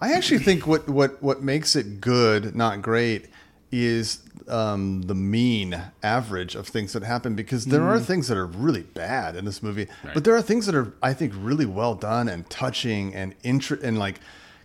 I 0.00 0.12
actually 0.12 0.38
think 0.40 0.66
what, 0.66 0.88
what, 0.88 1.22
what 1.22 1.42
makes 1.42 1.74
it 1.74 2.00
good, 2.00 2.54
not 2.54 2.82
great, 2.82 3.26
is 3.72 4.20
um, 4.48 5.02
the 5.02 5.14
mean 5.14 5.80
average 6.02 6.54
of 6.54 6.68
things 6.68 6.92
that 6.92 7.02
happen 7.02 7.34
because 7.34 7.66
there 7.66 7.82
are 7.82 7.98
things 8.06 8.28
that 8.28 8.36
are 8.38 8.46
really 8.46 8.82
bad 8.82 9.34
in 9.36 9.44
this 9.44 9.62
movie, 9.62 9.88
but 10.14 10.24
there 10.24 10.36
are 10.36 10.42
things 10.42 10.66
that 10.66 10.74
are, 10.74 10.92
I 11.02 11.12
think, 11.14 11.32
really 11.36 11.66
well 11.66 11.94
done 11.94 12.28
and 12.28 12.48
touching 12.48 13.14
and 13.14 13.34
inter- 13.42 13.80
and 13.82 13.98
like 13.98 14.20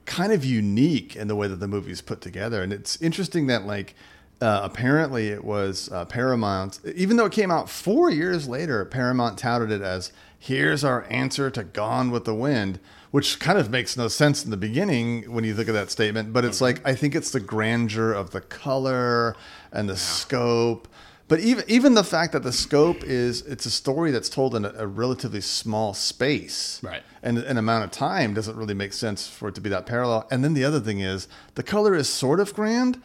kind 0.06 0.32
of 0.32 0.46
unique 0.46 1.16
in 1.16 1.28
the 1.28 1.36
way 1.36 1.48
that 1.48 1.58
the 1.58 1.68
movie 1.68 1.92
is 1.92 2.02
put 2.02 2.22
together. 2.22 2.62
And 2.62 2.72
it's 2.72 3.02
interesting 3.02 3.48
that 3.48 3.66
like 3.66 3.96
uh, 4.42 4.62
apparently 4.64 5.30
it 5.30 5.44
was 5.44 5.90
uh, 5.92 6.06
Paramount, 6.06 6.80
even 6.96 7.18
though 7.18 7.26
it 7.26 7.32
came 7.32 7.52
out 7.52 7.70
four 7.70 8.10
years 8.10 8.48
later, 8.48 8.84
Paramount 8.86 9.38
touted 9.38 9.72
it 9.72 9.82
as 9.82 10.12
here's 10.38 10.84
our 10.84 11.06
answer 11.10 11.50
to 11.52 11.64
Gone 11.64 12.10
with 12.12 12.26
the 12.26 12.34
Wind, 12.36 12.80
which 13.12 13.40
kind 13.40 13.58
of 13.60 13.70
makes 13.70 13.96
no 13.98 14.08
sense 14.08 14.44
in 14.44 14.52
the 14.52 14.58
beginning 14.58 15.32
when 15.32 15.44
you 15.44 15.54
think 15.54 15.68
of 15.68 15.74
that 15.74 15.92
statement. 15.92 16.34
But 16.34 16.46
it's 16.46 16.62
like, 16.62 16.86
I 16.88 16.96
think 16.96 17.14
it's 17.16 17.32
the 17.32 17.40
grandeur 17.40 18.14
of 18.14 18.32
the 18.32 18.42
color 18.42 19.36
and 19.72 19.88
the 19.90 19.98
scope. 19.98 20.88
But 21.28 21.40
even 21.40 21.64
even 21.70 21.94
the 21.94 22.04
fact 22.04 22.34
that 22.34 22.44
the 22.44 22.52
scope 22.52 23.04
is 23.06 23.42
it's 23.44 23.66
a 23.66 23.72
story 23.72 24.12
that's 24.12 24.28
told 24.28 24.54
in 24.54 24.66
a, 24.66 24.74
a 24.80 24.86
relatively 24.88 25.40
small 25.40 25.94
space, 25.94 26.82
Right. 26.84 27.04
and 27.24 27.38
an 27.38 27.58
amount 27.58 27.86
of 27.86 27.92
time 27.92 28.34
doesn't 28.34 28.58
really 28.58 28.74
make 28.74 28.92
sense 28.92 29.28
for 29.28 29.48
it 29.48 29.56
to 29.56 29.62
be 29.62 29.70
that 29.70 29.86
parallel. 29.86 30.28
And 30.30 30.44
then 30.44 30.54
the 30.54 30.66
other 30.66 30.82
thing 30.82 31.00
is 31.00 31.30
the 31.56 31.64
color 31.64 31.96
is 31.96 32.10
sort 32.10 32.42
of 32.42 32.54
grand, 32.54 33.02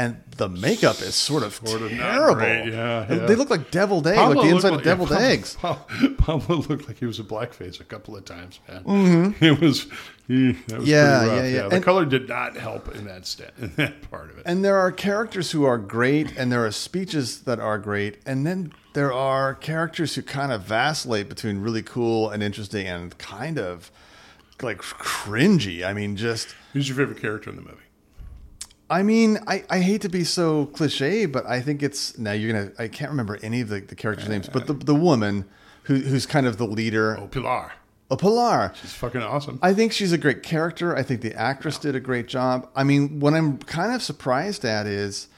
and 0.00 0.22
the 0.36 0.48
makeup 0.48 1.00
is 1.00 1.14
sort 1.14 1.42
of 1.42 1.54
Sort 1.54 1.82
of 1.82 1.90
terrible. 1.90 2.34
great, 2.36 2.66
yeah, 2.72 3.06
yeah. 3.08 3.26
They 3.26 3.34
look 3.34 3.50
like 3.50 3.70
deviled 3.70 4.06
egg, 4.06 4.16
Pablo 4.16 4.34
like 4.42 4.48
the 4.50 4.54
inside 4.56 4.68
like- 4.70 4.78
of 4.78 4.84
deviled 4.84 5.10
yeah, 5.10 5.18
eggs. 5.18 5.54
Pablo, 5.56 6.14
Pablo 6.18 6.56
looked 6.68 6.88
like 6.88 6.98
he 6.98 7.06
was 7.06 7.18
a 7.20 7.24
blackface 7.24 7.80
a 7.80 7.84
couple 7.84 8.16
of 8.16 8.24
times, 8.24 8.60
man. 8.68 9.34
It 9.40 9.60
was, 9.60 9.86
he, 10.26 10.52
that 10.52 10.78
was 10.80 10.84
Mm-hmm. 10.84 10.84
Yeah, 10.86 11.18
pretty 11.18 11.30
rough. 11.30 11.44
yeah, 11.44 11.44
yeah. 11.62 11.68
The 11.68 11.74
And- 11.76 11.84
color 11.84 12.04
did 12.06 12.28
not 12.28 12.56
help 12.56 12.94
in 12.94 13.04
that 13.06 13.26
st- 13.26 13.50
in 13.60 13.72
that 13.76 14.10
part 14.10 14.30
of 14.30 14.38
it. 14.38 14.42
And 14.46 14.64
there 14.64 14.76
are 14.78 14.90
characters 14.92 15.50
who 15.50 15.64
are 15.64 15.78
great, 15.78 16.36
and 16.36 16.50
there 16.50 16.64
are 16.64 16.70
speeches 16.70 17.42
that 17.42 17.60
are 17.60 17.78
great, 17.78 18.18
and 18.24 18.46
then 18.46 18.72
there 18.94 19.12
are 19.12 19.54
characters 19.54 20.14
who 20.14 20.22
kind 20.22 20.50
of 20.52 20.62
vacillate 20.62 21.28
between 21.28 21.58
really 21.60 21.82
cool 21.82 22.30
and 22.30 22.42
interesting 22.42 22.86
and 22.86 23.16
kind 23.18 23.58
of 23.58 23.90
like 24.62 24.78
cringy. 24.78 25.84
I 25.84 25.92
mean, 25.92 26.16
just 26.16 26.54
Who's 26.72 26.88
your 26.88 26.96
favorite 26.96 27.20
character 27.20 27.50
in 27.50 27.56
the 27.56 27.62
movie? 27.62 27.76
I 28.90 29.02
mean, 29.04 29.38
I, 29.46 29.64
I 29.70 29.78
hate 29.78 30.00
to 30.02 30.08
be 30.08 30.24
so 30.24 30.66
cliche, 30.66 31.24
but 31.26 31.46
I 31.46 31.60
think 31.60 31.82
it's 31.82 32.18
now 32.18 32.32
you're 32.32 32.52
gonna. 32.52 32.72
I 32.78 32.88
can't 32.88 33.10
remember 33.10 33.38
any 33.42 33.60
of 33.60 33.68
the, 33.68 33.80
the 33.80 33.94
characters' 33.94 34.28
names, 34.28 34.48
but 34.48 34.66
the 34.66 34.72
the 34.74 34.94
woman 34.94 35.44
who 35.84 35.96
who's 35.96 36.26
kind 36.26 36.46
of 36.46 36.56
the 36.56 36.66
leader, 36.66 37.16
Oh, 37.18 37.28
Pilar. 37.28 37.72
a 38.10 38.16
Pilar. 38.16 38.72
She's 38.80 38.92
fucking 38.92 39.22
awesome. 39.22 39.58
I 39.62 39.72
think 39.74 39.92
she's 39.92 40.12
a 40.12 40.18
great 40.18 40.42
character. 40.42 40.96
I 40.96 41.02
think 41.04 41.20
the 41.20 41.34
actress 41.34 41.78
did 41.78 41.94
a 41.94 42.00
great 42.00 42.26
job. 42.26 42.68
I 42.74 42.82
mean, 42.84 43.20
what 43.20 43.32
I'm 43.34 43.58
kind 43.58 43.94
of 43.94 44.02
surprised 44.02 44.64
at 44.64 44.86
is 44.86 45.28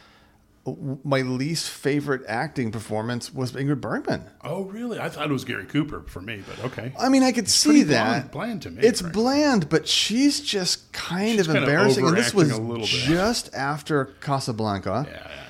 my 1.05 1.23
least 1.23 1.69
favorite 1.71 2.23
acting 2.29 2.71
performance 2.71 3.35
was 3.35 3.53
Ingrid 3.53 3.81
Bergman. 3.81 4.31
oh, 4.45 4.63
really? 4.65 5.01
I 5.01 5.09
thought 5.09 5.29
it 5.29 5.33
was 5.33 5.45
Gary 5.45 5.65
Cooper 5.65 6.05
for 6.07 6.21
me, 6.21 6.43
but 6.47 6.65
okay. 6.67 6.93
I 6.99 7.09
mean, 7.09 7.23
I 7.25 7.33
could 7.33 7.49
see 7.49 7.83
that. 7.85 8.31
bland- 8.31 8.31
bland 8.31 8.63
to 8.63 8.71
me, 8.71 8.83
It's 8.83 9.03
bland, 9.03 9.69
but 9.69 9.89
she's 9.89 10.41
just 10.41 10.93
kind 10.93 11.31
She's 11.33 11.41
of 11.41 11.47
kind 11.47 11.59
of 11.59 11.65
embarrassing. 11.65 12.07
and 12.07 12.17
this 12.17 12.33
was 12.33 12.51
a 12.53 12.61
little 12.61 12.79
bit. 12.87 12.89
just 12.91 13.53
after 13.55 14.07
Casablanca. 14.21 15.07
Yeah, 15.09 15.15
yeah, 15.15 15.42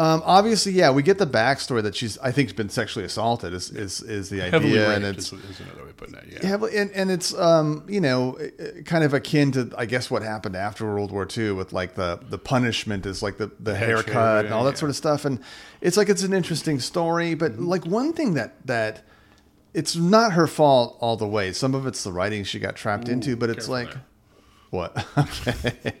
Um, 0.00 0.22
obviously, 0.24 0.72
yeah, 0.72 0.90
we 0.90 1.02
get 1.02 1.18
the 1.18 1.26
backstory 1.26 1.82
that 1.82 1.94
she's, 1.94 2.16
I 2.18 2.32
think, 2.32 2.48
has 2.48 2.56
been 2.56 2.70
sexually 2.70 3.04
assaulted. 3.04 3.52
Is 3.52 3.70
is, 3.70 4.00
is 4.00 4.30
the 4.30 4.40
Heavily 4.40 4.70
idea, 4.70 4.88
raped 4.88 5.04
and 5.04 5.16
it's 5.18 5.30
is, 5.30 5.44
is 5.44 5.60
another 5.60 5.82
way 5.84 5.90
of 5.90 5.96
putting 5.98 6.14
that. 6.14 6.26
Yeah. 6.26 6.38
yeah, 6.42 6.80
and, 6.80 6.90
and 6.92 7.10
it's 7.10 7.34
um, 7.34 7.84
you 7.86 8.00
know, 8.00 8.38
kind 8.86 9.04
of 9.04 9.12
akin 9.12 9.52
to 9.52 9.70
I 9.76 9.84
guess 9.84 10.10
what 10.10 10.22
happened 10.22 10.56
after 10.56 10.86
World 10.86 11.12
War 11.12 11.28
II 11.36 11.52
with 11.52 11.74
like 11.74 11.96
the 11.96 12.18
the 12.30 12.38
punishment 12.38 13.04
is 13.04 13.22
like 13.22 13.36
the 13.36 13.50
the 13.60 13.74
haircut 13.76 14.46
and 14.46 14.54
all 14.54 14.64
that 14.64 14.70
yeah. 14.70 14.76
sort 14.76 14.88
of 14.88 14.96
stuff, 14.96 15.26
and 15.26 15.38
it's 15.82 15.98
like 15.98 16.08
it's 16.08 16.22
an 16.22 16.32
interesting 16.32 16.80
story, 16.80 17.34
but 17.34 17.52
Mm-hmm. 17.52 17.66
like 17.66 17.84
one 17.84 18.14
thing 18.14 18.32
that 18.34 18.54
that 18.66 19.02
it's 19.74 19.96
not 19.96 20.32
her 20.32 20.46
fault 20.46 20.96
all 21.00 21.16
the 21.16 21.28
way. 21.28 21.52
Some 21.52 21.74
of 21.74 21.86
it's 21.86 22.02
the 22.04 22.12
writing 22.12 22.44
she 22.44 22.58
got 22.58 22.74
trapped 22.74 23.08
into, 23.08 23.36
but 23.36 23.50
it's 23.50 23.68
like 23.68 23.90
there. 23.92 24.02
what 24.70 25.06
okay 25.18 25.92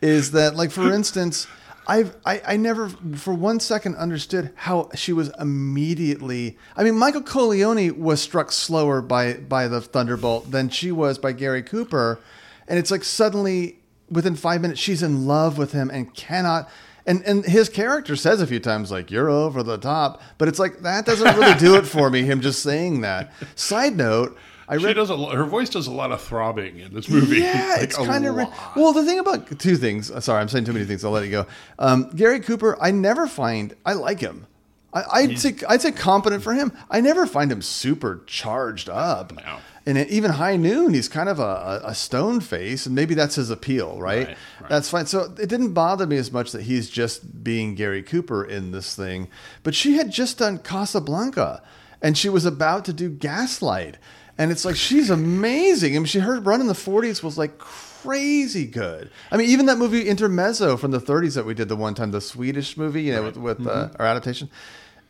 is 0.00 0.32
that 0.32 0.56
like 0.56 0.70
for 0.72 0.90
instance 0.92 1.46
I've, 1.86 2.16
I, 2.24 2.42
I 2.46 2.56
never 2.56 2.88
for 2.88 3.34
one 3.34 3.60
second 3.60 3.96
understood 3.96 4.52
how 4.54 4.90
she 4.94 5.12
was 5.12 5.30
immediately 5.38 6.58
I 6.76 6.84
mean 6.84 6.96
Michael 6.96 7.22
Corleone 7.22 7.98
was 8.00 8.20
struck 8.20 8.52
slower 8.52 9.02
by 9.02 9.34
by 9.34 9.68
the 9.68 9.80
thunderbolt 9.80 10.50
than 10.50 10.68
she 10.68 10.90
was 10.92 11.18
by 11.18 11.32
Gary 11.32 11.62
Cooper. 11.62 12.20
And 12.66 12.78
it's 12.78 12.90
like 12.90 13.04
suddenly 13.04 13.78
within 14.10 14.36
5 14.36 14.60
minutes 14.60 14.80
she's 14.80 15.02
in 15.02 15.26
love 15.26 15.58
with 15.58 15.72
him 15.72 15.90
and 15.90 16.14
cannot 16.14 16.70
and 17.06 17.22
and 17.24 17.44
his 17.44 17.68
character 17.68 18.16
says 18.16 18.40
a 18.40 18.46
few 18.46 18.60
times 18.60 18.90
like 18.90 19.10
you're 19.10 19.28
over 19.28 19.62
the 19.62 19.78
top. 19.78 20.22
But 20.38 20.48
it's 20.48 20.58
like 20.58 20.80
that 20.80 21.04
doesn't 21.04 21.36
really 21.36 21.58
do 21.58 21.76
it 21.76 21.86
for 21.86 22.08
me 22.10 22.22
him 22.22 22.40
just 22.40 22.62
saying 22.62 23.02
that. 23.02 23.32
Side 23.54 23.96
note 23.96 24.38
I 24.68 24.78
She 24.78 24.94
does 24.94 25.10
a 25.10 25.16
her 25.16 25.44
voice 25.44 25.68
does 25.70 25.86
a 25.86 25.92
lot 25.92 26.12
of 26.12 26.20
throbbing 26.20 26.78
in 26.78 26.94
this 26.94 27.08
movie. 27.08 27.40
yeah, 27.40 27.68
Like, 27.74 27.82
it's 27.82 27.96
kind 27.96 28.26
of 28.26 28.36
well. 28.76 28.92
The 28.92 29.04
thing 29.04 29.18
about 29.18 29.58
two 29.58 29.76
things. 29.76 30.10
uh, 30.10 30.20
Sorry, 30.20 30.40
I'm 30.40 30.48
saying 30.48 30.64
too 30.64 30.72
many 30.72 30.84
things. 30.84 31.04
I'll 31.04 31.10
let 31.10 31.24
it 31.24 31.28
go. 31.30 31.46
Um, 31.78 32.10
Gary 32.14 32.40
Cooper, 32.40 32.76
I 32.80 32.90
never 32.90 33.26
find 33.26 33.74
I 33.84 33.92
like 33.94 34.20
him. 34.20 34.46
I, 34.92 35.02
I'd 35.12 35.38
say 35.38 35.54
I'd 35.68 35.82
say 35.82 35.92
competent 35.92 36.42
for 36.42 36.54
him. 36.54 36.72
I 36.90 37.00
never 37.00 37.26
find 37.26 37.50
him 37.52 37.62
super 37.62 38.22
charged 38.26 38.88
up. 38.88 39.32
No. 39.34 39.58
And 39.86 39.98
even 39.98 40.30
high 40.30 40.56
noon, 40.56 40.94
he's 40.94 41.10
kind 41.10 41.28
of 41.28 41.38
a, 41.38 41.42
a, 41.42 41.80
a 41.88 41.94
stone 41.94 42.40
face, 42.40 42.86
and 42.86 42.94
maybe 42.94 43.12
that's 43.14 43.34
his 43.34 43.50
appeal, 43.50 44.00
right? 44.00 44.28
Right, 44.28 44.36
right. 44.60 44.70
That's 44.70 44.88
fine. 44.88 45.04
So 45.04 45.24
it 45.38 45.50
didn't 45.50 45.74
bother 45.74 46.06
me 46.06 46.16
as 46.16 46.32
much 46.32 46.52
that 46.52 46.62
he's 46.62 46.88
just 46.88 47.44
being 47.44 47.74
Gary 47.74 48.02
Cooper 48.02 48.42
in 48.42 48.70
this 48.70 48.94
thing. 48.96 49.28
But 49.62 49.74
she 49.74 49.96
had 49.98 50.10
just 50.10 50.38
done 50.38 50.56
Casablanca, 50.58 51.62
and 52.00 52.16
she 52.16 52.30
was 52.30 52.46
about 52.46 52.86
to 52.86 52.94
do 52.94 53.10
Gaslight, 53.10 53.98
and 54.38 54.50
it's 54.50 54.64
like 54.64 54.76
she's 54.76 55.10
amazing. 55.10 55.94
I 55.96 55.98
mean, 55.98 56.06
she 56.06 56.18
her 56.20 56.40
run 56.40 56.60
in 56.60 56.66
the 56.66 56.72
'40s 56.74 57.22
was 57.22 57.38
like 57.38 57.58
crazy 57.58 58.66
good. 58.66 59.10
I 59.30 59.36
mean, 59.36 59.48
even 59.50 59.66
that 59.66 59.78
movie 59.78 60.08
Intermezzo 60.08 60.76
from 60.76 60.90
the 60.90 61.00
'30s 61.00 61.34
that 61.34 61.46
we 61.46 61.54
did 61.54 61.68
the 61.68 61.76
one 61.76 61.94
time, 61.94 62.10
the 62.10 62.20
Swedish 62.20 62.76
movie, 62.76 63.02
you 63.02 63.12
know, 63.12 63.22
with, 63.24 63.36
with 63.36 63.66
uh, 63.66 63.88
our 63.98 64.06
adaptation. 64.06 64.50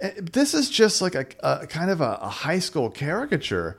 Uh, 0.02 0.08
This 0.20 0.54
is 0.54 0.70
just 0.70 1.00
like 1.02 1.14
a, 1.14 1.26
a 1.40 1.66
kind 1.66 1.90
of 1.90 2.00
a, 2.00 2.18
a 2.22 2.28
high 2.28 2.58
school 2.58 2.90
caricature. 2.90 3.76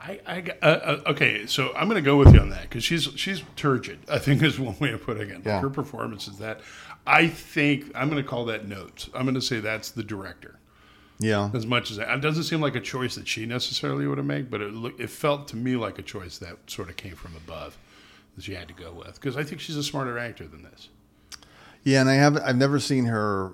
I, 0.00 0.20
I 0.26 0.44
uh, 0.62 0.66
uh, 0.66 1.10
okay, 1.12 1.46
so 1.46 1.72
I'm 1.76 1.88
going 1.88 2.02
to 2.02 2.04
go 2.04 2.16
with 2.16 2.34
you 2.34 2.40
on 2.40 2.50
that 2.50 2.62
because 2.62 2.82
she's 2.84 3.04
she's 3.16 3.42
turgid. 3.56 3.98
I 4.10 4.18
think 4.18 4.42
is 4.42 4.58
one 4.58 4.76
way 4.80 4.92
of 4.92 5.02
putting 5.04 5.28
it. 5.30 5.36
Like, 5.36 5.44
Yeah. 5.46 5.60
Her 5.60 5.70
performance 5.70 6.26
is 6.26 6.38
that. 6.38 6.60
I 7.06 7.28
think 7.28 7.90
I'm 7.94 8.08
going 8.10 8.22
to 8.22 8.28
call 8.28 8.44
that 8.46 8.66
notes. 8.68 9.08
I'm 9.14 9.22
going 9.22 9.34
to 9.34 9.40
say 9.40 9.60
that's 9.60 9.90
the 9.90 10.02
director. 10.02 10.58
Yeah. 11.22 11.50
As 11.54 11.64
much 11.66 11.90
as 11.90 11.96
that, 11.98 12.10
it 12.10 12.20
doesn't 12.20 12.44
seem 12.44 12.60
like 12.60 12.74
a 12.76 12.80
choice 12.80 13.14
that 13.14 13.26
she 13.28 13.46
necessarily 13.46 14.06
would 14.06 14.18
have 14.18 14.26
made, 14.26 14.50
but 14.50 14.60
it 14.60 14.72
look, 14.74 14.98
it 15.00 15.08
felt 15.10 15.48
to 15.48 15.56
me 15.56 15.76
like 15.76 15.98
a 15.98 16.02
choice 16.02 16.38
that 16.38 16.56
sort 16.66 16.88
of 16.90 16.96
came 16.96 17.14
from 17.14 17.34
above 17.36 17.78
that 18.36 18.44
she 18.44 18.54
had 18.54 18.68
to 18.68 18.74
go 18.74 18.92
with 18.92 19.14
because 19.14 19.36
I 19.36 19.44
think 19.44 19.60
she's 19.60 19.76
a 19.76 19.82
smarter 19.82 20.18
actor 20.18 20.46
than 20.46 20.62
this. 20.62 20.88
Yeah, 21.84 22.00
and 22.00 22.08
I 22.08 22.14
haven't. 22.14 22.42
I've 22.42 22.56
never 22.56 22.78
seen 22.78 23.06
her 23.06 23.52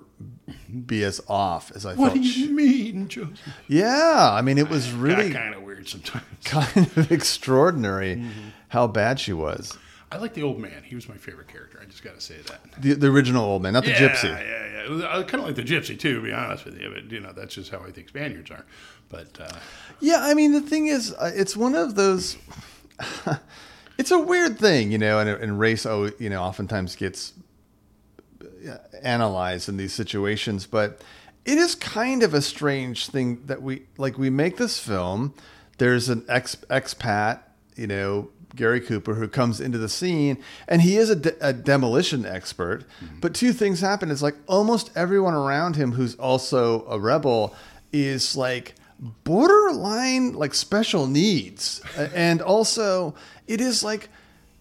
be 0.86 1.02
as 1.02 1.18
off 1.28 1.72
as 1.74 1.86
I 1.86 1.90
thought. 1.94 1.98
What 1.98 2.12
felt. 2.12 2.22
do 2.22 2.28
she- 2.28 2.44
you 2.46 2.50
mean, 2.54 3.08
Joseph? 3.08 3.38
yeah, 3.68 4.28
I 4.32 4.42
mean, 4.42 4.58
it 4.58 4.68
was 4.68 4.92
really 4.92 5.30
kind 5.32 5.54
of 5.54 5.62
weird 5.62 5.88
sometimes. 5.88 6.24
kind 6.44 6.76
of 6.96 7.10
extraordinary 7.10 8.16
Mm-hmm. 8.16 8.48
how 8.68 8.86
bad 8.86 9.18
she 9.18 9.32
was. 9.32 9.78
I 10.10 10.16
like 10.16 10.34
the 10.34 10.42
old 10.42 10.58
man. 10.58 10.82
He 10.84 10.94
was 10.94 11.08
my 11.08 11.16
favorite 11.16 11.48
character. 11.48 11.78
I 11.82 11.84
just 11.84 12.02
got 12.02 12.14
to 12.14 12.20
say 12.20 12.36
that. 12.46 12.82
The, 12.82 12.94
the 12.94 13.08
original 13.08 13.44
old 13.44 13.62
man, 13.62 13.74
not 13.74 13.84
the 13.84 13.90
yeah, 13.90 14.08
gypsy. 14.08 14.24
Yeah, 14.24 14.88
yeah. 14.88 15.18
I 15.18 15.22
kind 15.22 15.42
of 15.42 15.46
like 15.46 15.56
the 15.56 15.62
gypsy 15.62 15.98
too, 15.98 16.14
to 16.14 16.20
be 16.22 16.32
honest 16.32 16.64
with 16.64 16.80
you. 16.80 16.90
But 16.92 17.10
you 17.10 17.20
know, 17.20 17.32
that's 17.32 17.54
just 17.54 17.70
how 17.70 17.80
I 17.80 17.90
think 17.90 18.08
Spaniards 18.08 18.50
are. 18.50 18.64
But 19.10 19.38
uh, 19.40 19.58
Yeah, 20.00 20.20
I 20.20 20.34
mean, 20.34 20.52
the 20.52 20.62
thing 20.62 20.86
is, 20.86 21.12
uh, 21.12 21.30
it's 21.34 21.56
one 21.56 21.74
of 21.74 21.94
those. 21.94 22.38
it's 23.98 24.10
a 24.10 24.18
weird 24.18 24.58
thing, 24.58 24.90
you 24.92 24.98
know, 24.98 25.18
and, 25.18 25.28
and 25.28 25.58
race, 25.58 25.84
oh, 25.84 26.10
you 26.18 26.30
know, 26.30 26.42
oftentimes 26.42 26.96
gets 26.96 27.34
uh, 28.68 28.76
analyzed 29.02 29.68
in 29.68 29.76
these 29.76 29.92
situations, 29.92 30.66
but 30.66 31.02
it 31.44 31.58
is 31.58 31.74
kind 31.74 32.22
of 32.22 32.34
a 32.34 32.42
strange 32.42 33.08
thing 33.08 33.42
that 33.46 33.62
we 33.62 33.82
like. 33.98 34.18
We 34.18 34.30
make 34.30 34.56
this 34.56 34.78
film. 34.78 35.34
There's 35.78 36.08
an 36.08 36.24
ex 36.28 36.56
expat, 36.70 37.40
you 37.76 37.86
know, 37.86 38.30
Gary 38.54 38.80
Cooper, 38.80 39.14
who 39.14 39.28
comes 39.28 39.60
into 39.60 39.78
the 39.78 39.88
scene, 39.88 40.38
and 40.66 40.82
he 40.82 40.96
is 40.96 41.10
a, 41.10 41.16
de- 41.16 41.46
a 41.46 41.52
demolition 41.52 42.24
expert. 42.24 42.84
Mm-hmm. 43.04 43.20
But 43.20 43.34
two 43.34 43.52
things 43.52 43.80
happen: 43.80 44.10
it's 44.10 44.22
like 44.22 44.36
almost 44.46 44.90
everyone 44.96 45.34
around 45.34 45.76
him 45.76 45.92
who's 45.92 46.14
also 46.16 46.86
a 46.88 46.98
rebel 46.98 47.54
is 47.92 48.36
like 48.36 48.74
borderline 49.24 50.32
like 50.32 50.54
special 50.54 51.06
needs, 51.06 51.80
and 52.14 52.40
also 52.42 53.14
it 53.46 53.60
is 53.60 53.82
like. 53.82 54.08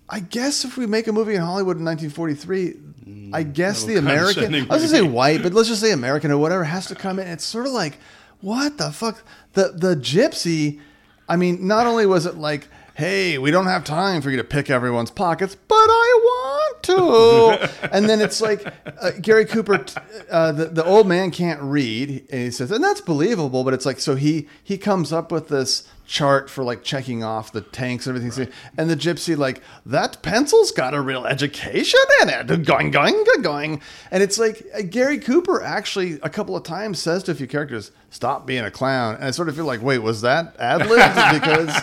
I 0.09 0.21
guess 0.21 0.63
if 0.63 0.77
we 0.77 0.85
make 0.85 1.07
a 1.07 1.11
movie 1.11 1.35
in 1.35 1.41
Hollywood 1.41 1.79
in 1.79 1.83
1943, 1.83 2.73
mm, 3.05 3.35
I 3.35 3.43
guess 3.43 3.83
the 3.83 3.97
American, 3.97 4.55
I 4.55 4.59
was 4.59 4.67
gonna 4.67 4.87
say 4.87 5.01
white, 5.01 5.43
but 5.43 5.53
let's 5.53 5.67
just 5.67 5.81
say 5.81 5.91
American 5.91 6.31
or 6.31 6.37
whatever 6.37 6.63
has 6.63 6.85
to 6.85 6.95
come 6.95 7.19
in. 7.19 7.27
It's 7.27 7.43
sort 7.43 7.65
of 7.65 7.73
like, 7.73 7.97
what 8.39 8.77
the 8.77 8.93
fuck? 8.93 9.21
The 9.51 9.73
the 9.75 9.97
gypsy. 9.97 10.79
I 11.27 11.35
mean, 11.35 11.67
not 11.67 11.87
only 11.87 12.05
was 12.05 12.25
it 12.25 12.35
like, 12.35 12.69
hey, 12.97 13.37
we 13.37 13.51
don't 13.51 13.67
have 13.67 13.83
time 13.83 14.23
for 14.23 14.31
you 14.31 14.37
to 14.37 14.43
pick 14.43 14.71
everyone's 14.71 15.11
pockets, 15.11 15.55
but 15.67 15.75
I 15.75 16.19
want 16.23 16.83
to. 16.83 17.89
and 17.91 18.09
then 18.09 18.21
it's 18.21 18.41
like 18.41 18.65
uh, 18.99 19.11
Gary 19.21 19.45
Cooper, 19.45 19.77
t- 19.77 20.01
uh, 20.31 20.51
the 20.51 20.65
the 20.65 20.83
old 20.83 21.07
man 21.07 21.29
can't 21.29 21.61
read, 21.61 22.25
and 22.31 22.41
he 22.41 22.51
says, 22.51 22.71
and 22.71 22.83
that's 22.83 23.01
believable. 23.01 23.63
But 23.63 23.75
it's 23.75 23.85
like, 23.85 23.99
so 23.99 24.15
he 24.15 24.47
he 24.63 24.79
comes 24.79 25.13
up 25.13 25.31
with 25.31 25.47
this 25.47 25.87
chart 26.07 26.49
for 26.49 26.63
like 26.63 26.83
checking 26.83 27.23
off 27.23 27.51
the 27.51 27.61
tanks 27.61 28.07
and 28.07 28.17
everything. 28.17 28.51
And 28.77 28.89
the 28.89 28.95
gypsy 28.95 29.37
like 29.37 29.61
that 29.85 30.21
pencil's 30.23 30.71
got 30.71 30.93
a 30.93 31.01
real 31.01 31.25
education 31.25 31.99
in 32.21 32.29
it. 32.29 32.63
Going, 32.63 32.89
going, 32.89 33.23
going. 33.41 33.81
And 34.09 34.23
it's 34.23 34.39
like 34.39 34.65
uh, 34.73 34.81
Gary 34.81 35.19
Cooper 35.19 35.61
actually 35.61 36.13
a 36.23 36.29
couple 36.29 36.55
of 36.55 36.63
times 36.63 36.99
says 36.99 37.23
to 37.23 37.33
a 37.33 37.35
few 37.35 37.47
characters, 37.47 37.91
"Stop 38.09 38.45
being 38.45 38.63
a 38.63 38.71
clown." 38.71 39.15
And 39.15 39.25
I 39.25 39.31
sort 39.31 39.49
of 39.49 39.55
feel 39.55 39.65
like, 39.65 39.81
wait, 39.81 39.99
was 39.99 40.21
that 40.21 40.55
ad 40.59 40.87
libbed? 40.87 41.33
because 41.41 41.81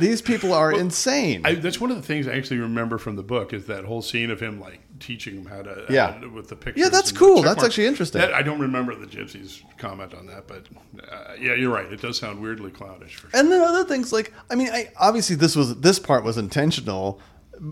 these 0.00 0.20
people 0.22 0.52
are 0.52 0.72
insane. 0.72 1.42
I, 1.44 1.54
that's 1.54 1.80
one 1.80 1.90
of 1.90 1.96
the 1.96 2.02
things 2.02 2.26
I 2.28 2.34
actually 2.36 2.58
remember 2.60 2.98
from 2.98 3.16
the 3.16 3.22
book 3.22 3.52
is 3.52 3.66
that 3.66 3.84
whole 3.84 4.02
scene 4.02 4.30
of 4.30 4.40
him 4.40 4.60
like 4.60 4.80
teaching 4.98 5.34
him 5.36 5.46
how 5.46 5.62
to 5.62 5.84
Yeah. 5.88 6.12
how 6.12 6.18
to- 6.20 6.28
with 6.28 6.48
the 6.48 6.56
pictures. 6.56 6.82
Yeah, 6.84 6.88
that's 6.90 7.12
cool. 7.12 7.42
That's 7.42 7.62
actually 7.62 7.86
interesting. 7.86 8.20
That- 8.20 8.34
I 8.34 8.42
don't 8.42 8.60
remember 8.60 8.94
the 8.94 9.06
gypsies 9.06 9.62
comment 9.78 10.14
on 10.14 10.26
that, 10.26 10.46
but 10.46 10.66
uh, 11.10 11.34
yeah, 11.40 11.54
you're 11.54 11.72
right. 11.72 11.90
It 11.92 12.00
does 12.00 12.18
sound 12.18 12.40
weirdly 12.40 12.70
clownish 12.70 13.14
for 13.16 13.30
sure. 13.30 13.40
And 13.40 13.50
then 13.50 13.60
other 13.62 13.84
things 13.84 14.12
like 14.12 14.32
I 14.50 14.54
mean, 14.54 14.68
I 14.72 14.90
obviously 14.98 15.36
this 15.36 15.54
was 15.56 15.76
this 15.80 15.98
part 15.98 16.24
was 16.24 16.36
intentional, 16.38 17.20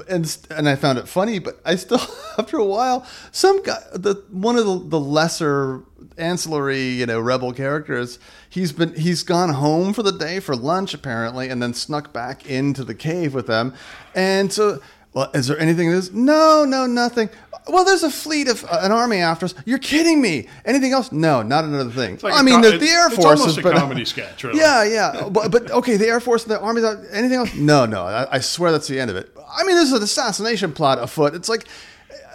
and 0.08 0.36
and 0.50 0.68
I 0.68 0.76
found 0.76 0.98
it 0.98 1.08
funny, 1.08 1.38
but 1.38 1.60
I 1.64 1.76
still 1.76 2.00
after 2.38 2.58
a 2.58 2.64
while 2.64 3.06
some 3.32 3.62
guy 3.62 3.82
the 3.92 4.22
one 4.30 4.56
of 4.56 4.64
the, 4.66 4.78
the 4.90 5.00
lesser 5.00 5.82
ancillary 6.18 6.88
you 6.88 7.06
know 7.06 7.20
rebel 7.20 7.52
characters 7.52 8.18
he's 8.48 8.72
been 8.72 8.94
he's 8.94 9.22
gone 9.22 9.50
home 9.54 9.92
for 9.92 10.02
the 10.02 10.12
day 10.12 10.40
for 10.40 10.54
lunch 10.54 10.94
apparently 10.94 11.48
and 11.48 11.62
then 11.62 11.74
snuck 11.74 12.12
back 12.12 12.46
into 12.48 12.84
the 12.84 12.94
cave 12.94 13.34
with 13.34 13.46
them. 13.46 13.74
And 14.14 14.52
so 14.52 14.80
well 15.12 15.30
is 15.34 15.46
there 15.48 15.58
anything 15.58 15.90
this 15.90 16.12
no 16.12 16.64
no 16.64 16.86
nothing. 16.86 17.28
Well 17.66 17.84
there's 17.84 18.02
a 18.02 18.10
fleet 18.10 18.48
of 18.48 18.64
uh, 18.64 18.80
an 18.82 18.92
army 18.92 19.18
after 19.18 19.46
us. 19.46 19.54
You're 19.64 19.78
kidding 19.78 20.20
me. 20.20 20.48
Anything 20.64 20.92
else? 20.92 21.10
No 21.12 21.42
not 21.42 21.64
another 21.64 21.90
thing. 21.90 22.18
Like 22.22 22.34
i 22.34 22.42
mean 22.42 22.54
com- 22.54 22.62
the, 22.62 22.78
the 22.78 22.88
air 22.88 23.06
it's 23.06 23.16
force 23.16 23.40
almost 23.40 23.58
is 23.58 23.58
a 23.58 23.62
but- 23.62 23.76
comedy 23.76 24.04
sketch, 24.04 24.44
really. 24.44 24.60
yeah 24.60 24.84
yeah. 24.84 25.28
But, 25.30 25.50
but 25.50 25.70
okay 25.70 25.96
the 25.96 26.06
air 26.06 26.20
force 26.20 26.44
and 26.44 26.52
the 26.52 26.60
army 26.60 26.82
anything 27.10 27.38
else? 27.38 27.54
No 27.54 27.86
no. 27.86 28.04
I, 28.04 28.36
I 28.36 28.40
swear 28.40 28.70
that's 28.72 28.88
the 28.88 29.00
end 29.00 29.10
of 29.10 29.16
it. 29.16 29.30
I 29.56 29.64
mean 29.64 29.76
this 29.76 29.86
is 29.88 29.92
an 29.94 30.02
assassination 30.02 30.72
plot 30.72 30.98
afoot. 30.98 31.34
It's 31.34 31.48
like 31.48 31.66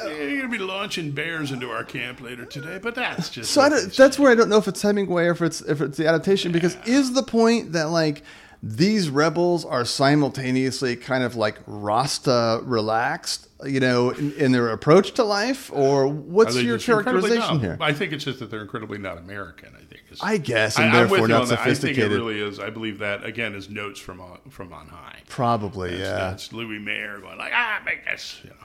You're 0.05 0.17
going 0.17 0.41
to 0.41 0.47
be 0.49 0.57
launching 0.57 1.11
bears 1.11 1.51
into 1.51 1.69
our 1.69 1.83
camp 1.83 2.21
later 2.21 2.45
today, 2.45 2.79
but 2.81 2.95
that's 2.95 3.29
just. 3.29 3.51
So 3.51 3.67
that's 3.69 4.17
where 4.19 4.31
I 4.31 4.35
don't 4.35 4.49
know 4.49 4.57
if 4.57 4.67
it's 4.67 4.81
Hemingway 4.81 5.25
or 5.25 5.31
if 5.31 5.41
it's 5.41 5.61
if 5.61 5.81
it's 5.81 5.97
the 5.97 6.07
adaptation 6.07 6.51
because 6.51 6.77
is 6.85 7.13
the 7.13 7.23
point 7.23 7.73
that 7.73 7.89
like 7.89 8.23
these 8.61 9.09
rebels 9.09 9.63
are 9.63 9.85
simultaneously 9.85 10.95
kind 10.95 11.23
of 11.23 11.35
like 11.35 11.59
Rasta 11.65 12.59
relaxed, 12.63 13.47
you 13.65 13.79
know, 13.79 14.09
in, 14.09 14.33
in 14.33 14.51
their 14.51 14.69
approach 14.69 15.13
to 15.13 15.23
life, 15.23 15.71
or 15.71 16.07
what's 16.07 16.61
your 16.61 16.77
characterization 16.77 17.59
here? 17.61 17.77
I 17.79 17.93
think 17.93 18.11
it's 18.11 18.25
just 18.25 18.39
that 18.39 18.51
they're 18.51 18.61
incredibly 18.61 18.97
not 18.97 19.17
American. 19.17 19.69
I 19.75 19.79
think. 19.79 19.99
I 20.21 20.37
guess, 20.37 20.77
and 20.77 20.89
I- 20.91 21.03
therefore 21.03 21.27
not 21.27 21.47
that. 21.49 21.59
I 21.59 21.63
think 21.65 21.69
it 21.69 21.75
sophisticated. 21.75 22.11
really 22.17 22.41
is. 22.41 22.59
I 22.59 22.69
believe 22.69 22.99
that 22.99 23.23
again 23.23 23.53
is 23.53 23.69
notes 23.69 23.99
from 23.99 24.19
on, 24.19 24.39
from 24.49 24.73
on 24.73 24.87
high. 24.87 25.19
Probably, 25.27 25.91
It's, 25.91 25.99
yeah. 25.99 26.31
it's 26.31 26.51
Louis 26.51 26.79
Mayer 26.79 27.19
going 27.19 27.37
like, 27.37 27.51
ah, 27.53 27.81
make 27.85 28.05
this, 28.05 28.39
you 28.43 28.49
know, 28.49 28.55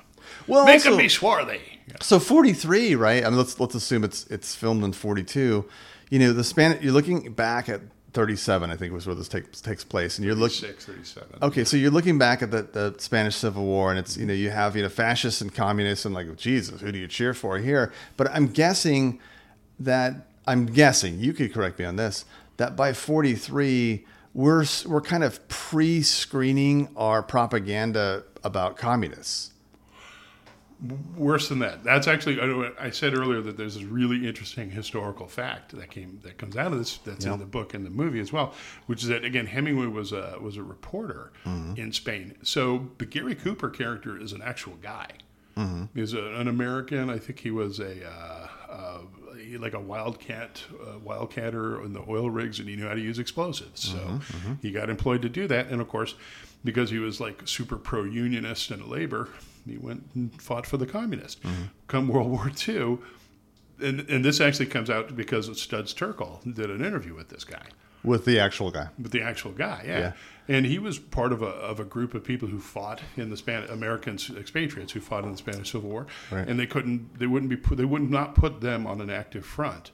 Well, 0.46 0.64
make 0.64 0.74
also- 0.74 0.90
them 0.90 0.98
be 0.98 1.08
swarthy. 1.08 1.60
Yeah. 1.86 1.96
So 2.00 2.18
43, 2.18 2.94
right? 2.94 3.24
I 3.24 3.28
mean, 3.28 3.38
let's 3.38 3.60
let's 3.60 3.74
assume 3.74 4.04
it's 4.04 4.26
it's 4.28 4.54
filmed 4.54 4.84
in 4.84 4.92
42. 4.92 5.64
You 6.10 6.18
know, 6.18 6.32
the 6.32 6.44
span. 6.44 6.78
You're 6.80 6.92
looking 6.92 7.32
back 7.32 7.68
at 7.68 7.80
37, 8.14 8.70
I 8.70 8.76
think 8.76 8.92
was 8.92 9.06
where 9.06 9.14
this 9.16 9.28
takes 9.28 9.60
takes 9.60 9.84
place, 9.84 10.18
and 10.18 10.24
you're 10.24 10.34
looking. 10.36 10.68
36, 10.68 10.86
37. 10.86 11.38
Okay, 11.42 11.64
so 11.64 11.76
you're 11.76 11.90
looking 11.90 12.16
back 12.16 12.42
at 12.42 12.50
the, 12.50 12.62
the 12.62 12.94
Spanish 12.98 13.34
Civil 13.36 13.64
War, 13.64 13.90
and 13.90 13.98
it's 13.98 14.16
you 14.16 14.24
know 14.24 14.32
you 14.32 14.50
have 14.50 14.76
you 14.76 14.82
know 14.82 14.88
fascists 14.88 15.40
and 15.40 15.52
communists, 15.54 16.04
and 16.04 16.14
like 16.14 16.34
Jesus, 16.36 16.80
who 16.80 16.92
do 16.92 16.98
you 16.98 17.08
cheer 17.08 17.34
for 17.34 17.58
here? 17.58 17.92
But 18.16 18.30
I'm 18.30 18.46
guessing 18.46 19.20
that 19.80 20.14
I'm 20.46 20.66
guessing 20.66 21.18
you 21.18 21.32
could 21.32 21.52
correct 21.52 21.78
me 21.78 21.84
on 21.84 21.96
this 21.96 22.24
that 22.56 22.76
by 22.76 22.92
43 22.92 24.06
we're 24.32 24.64
we're 24.86 25.00
kind 25.00 25.24
of 25.24 25.46
pre-screening 25.48 26.88
our 26.96 27.22
propaganda 27.22 28.24
about 28.42 28.76
communists. 28.76 29.50
Worse 31.16 31.48
than 31.48 31.60
that. 31.60 31.82
That's 31.84 32.06
actually 32.06 32.40
I, 32.40 32.70
I 32.86 32.90
said 32.90 33.14
earlier 33.14 33.40
that 33.40 33.56
there's 33.56 33.74
this 33.74 33.84
really 33.84 34.26
interesting 34.26 34.70
historical 34.70 35.26
fact 35.26 35.76
that 35.78 35.90
came 35.90 36.20
that 36.24 36.36
comes 36.38 36.56
out 36.56 36.72
of 36.72 36.78
this 36.78 36.98
that's 36.98 37.24
in 37.34 37.40
the 37.40 37.46
book 37.46 37.72
and 37.74 37.86
the 37.86 37.90
movie 37.90 38.20
as 38.20 38.32
well, 38.32 38.52
which 38.86 39.02
is 39.02 39.08
that 39.08 39.24
again 39.24 39.46
Hemingway 39.46 39.86
was 39.86 40.12
a 40.12 40.36
was 40.40 40.56
a 40.56 40.62
reporter 40.62 41.32
in 41.76 41.92
Spain. 41.92 42.34
So 42.42 42.90
the 42.98 43.06
Gary 43.06 43.34
Cooper 43.34 43.70
character 43.70 44.20
is 44.20 44.32
an 44.32 44.42
actual 44.42 44.74
guy. 44.82 45.08
He's 45.94 46.12
a, 46.14 46.20
an 46.34 46.48
American. 46.48 47.08
I 47.10 47.18
think 47.18 47.38
he 47.38 47.50
was 47.52 47.78
a 47.78 48.04
uh, 48.06 48.48
uh, 48.68 48.98
like 49.58 49.74
a 49.74 49.80
wildcat 49.80 50.62
uh, 50.82 50.98
wildcatter 50.98 51.84
in 51.84 51.92
the 51.92 52.02
oil 52.08 52.28
rigs, 52.28 52.58
and 52.58 52.68
he 52.68 52.74
knew 52.76 52.88
how 52.88 52.94
to 52.94 53.00
use 53.00 53.18
explosives. 53.20 53.80
So 53.80 54.20
he 54.62 54.72
got 54.72 54.90
employed 54.90 55.22
to 55.22 55.28
do 55.28 55.46
that. 55.46 55.68
And 55.68 55.80
of 55.80 55.88
course, 55.88 56.14
because 56.64 56.90
he 56.90 56.98
was 56.98 57.20
like 57.20 57.42
super 57.46 57.76
pro 57.76 58.02
unionist 58.04 58.70
and 58.72 58.86
labor, 58.86 59.28
he 59.66 59.76
went 59.78 60.04
and 60.14 60.40
fought 60.42 60.66
for 60.66 60.76
the 60.76 60.87
communists. 60.87 61.40
Come 61.88 62.09
World 62.09 62.30
War 62.30 62.50
II, 62.68 62.99
and 63.80 64.00
and 64.09 64.25
this 64.25 64.40
actually 64.40 64.66
comes 64.66 64.90
out 64.90 65.14
because 65.16 65.47
Studs 65.61 65.94
Terkel 65.94 66.42
did 66.54 66.71
an 66.71 66.85
interview 66.85 67.14
with 67.14 67.28
this 67.28 67.44
guy 67.44 67.66
With 68.02 68.25
the 68.25 68.38
actual 68.38 68.71
guy. 68.71 68.88
with 69.02 69.12
the 69.12 69.23
actual 69.23 69.52
guy, 69.52 69.83
yeah. 69.87 69.99
Yeah. 69.99 70.12
And 70.47 70.66
he 70.66 70.78
was 70.78 70.99
part 70.99 71.33
of 71.33 71.40
a 71.42 71.47
of 71.47 71.80
a 71.80 71.85
group 71.85 72.12
of 72.14 72.23
people 72.23 72.49
who 72.49 72.61
fought 72.61 73.00
in 73.16 73.30
the 73.30 73.37
Spanish 73.37 73.71
Americans 73.71 74.30
expatriates 74.37 74.92
who 74.92 75.00
fought 75.00 75.25
in 75.25 75.30
the 75.33 75.38
Spanish 75.38 75.73
Civil 75.73 75.88
War, 75.90 76.06
Right. 76.30 76.47
and 76.47 76.61
they 76.61 76.66
couldn't 76.66 77.18
they 77.18 77.26
wouldn't 77.26 77.49
be 77.50 77.56
put, 77.56 77.78
they 77.78 77.87
would 77.87 78.11
not 78.11 78.35
put 78.35 78.61
them 78.61 78.87
on 78.87 79.00
an 79.00 79.09
active 79.11 79.44
front 79.47 79.90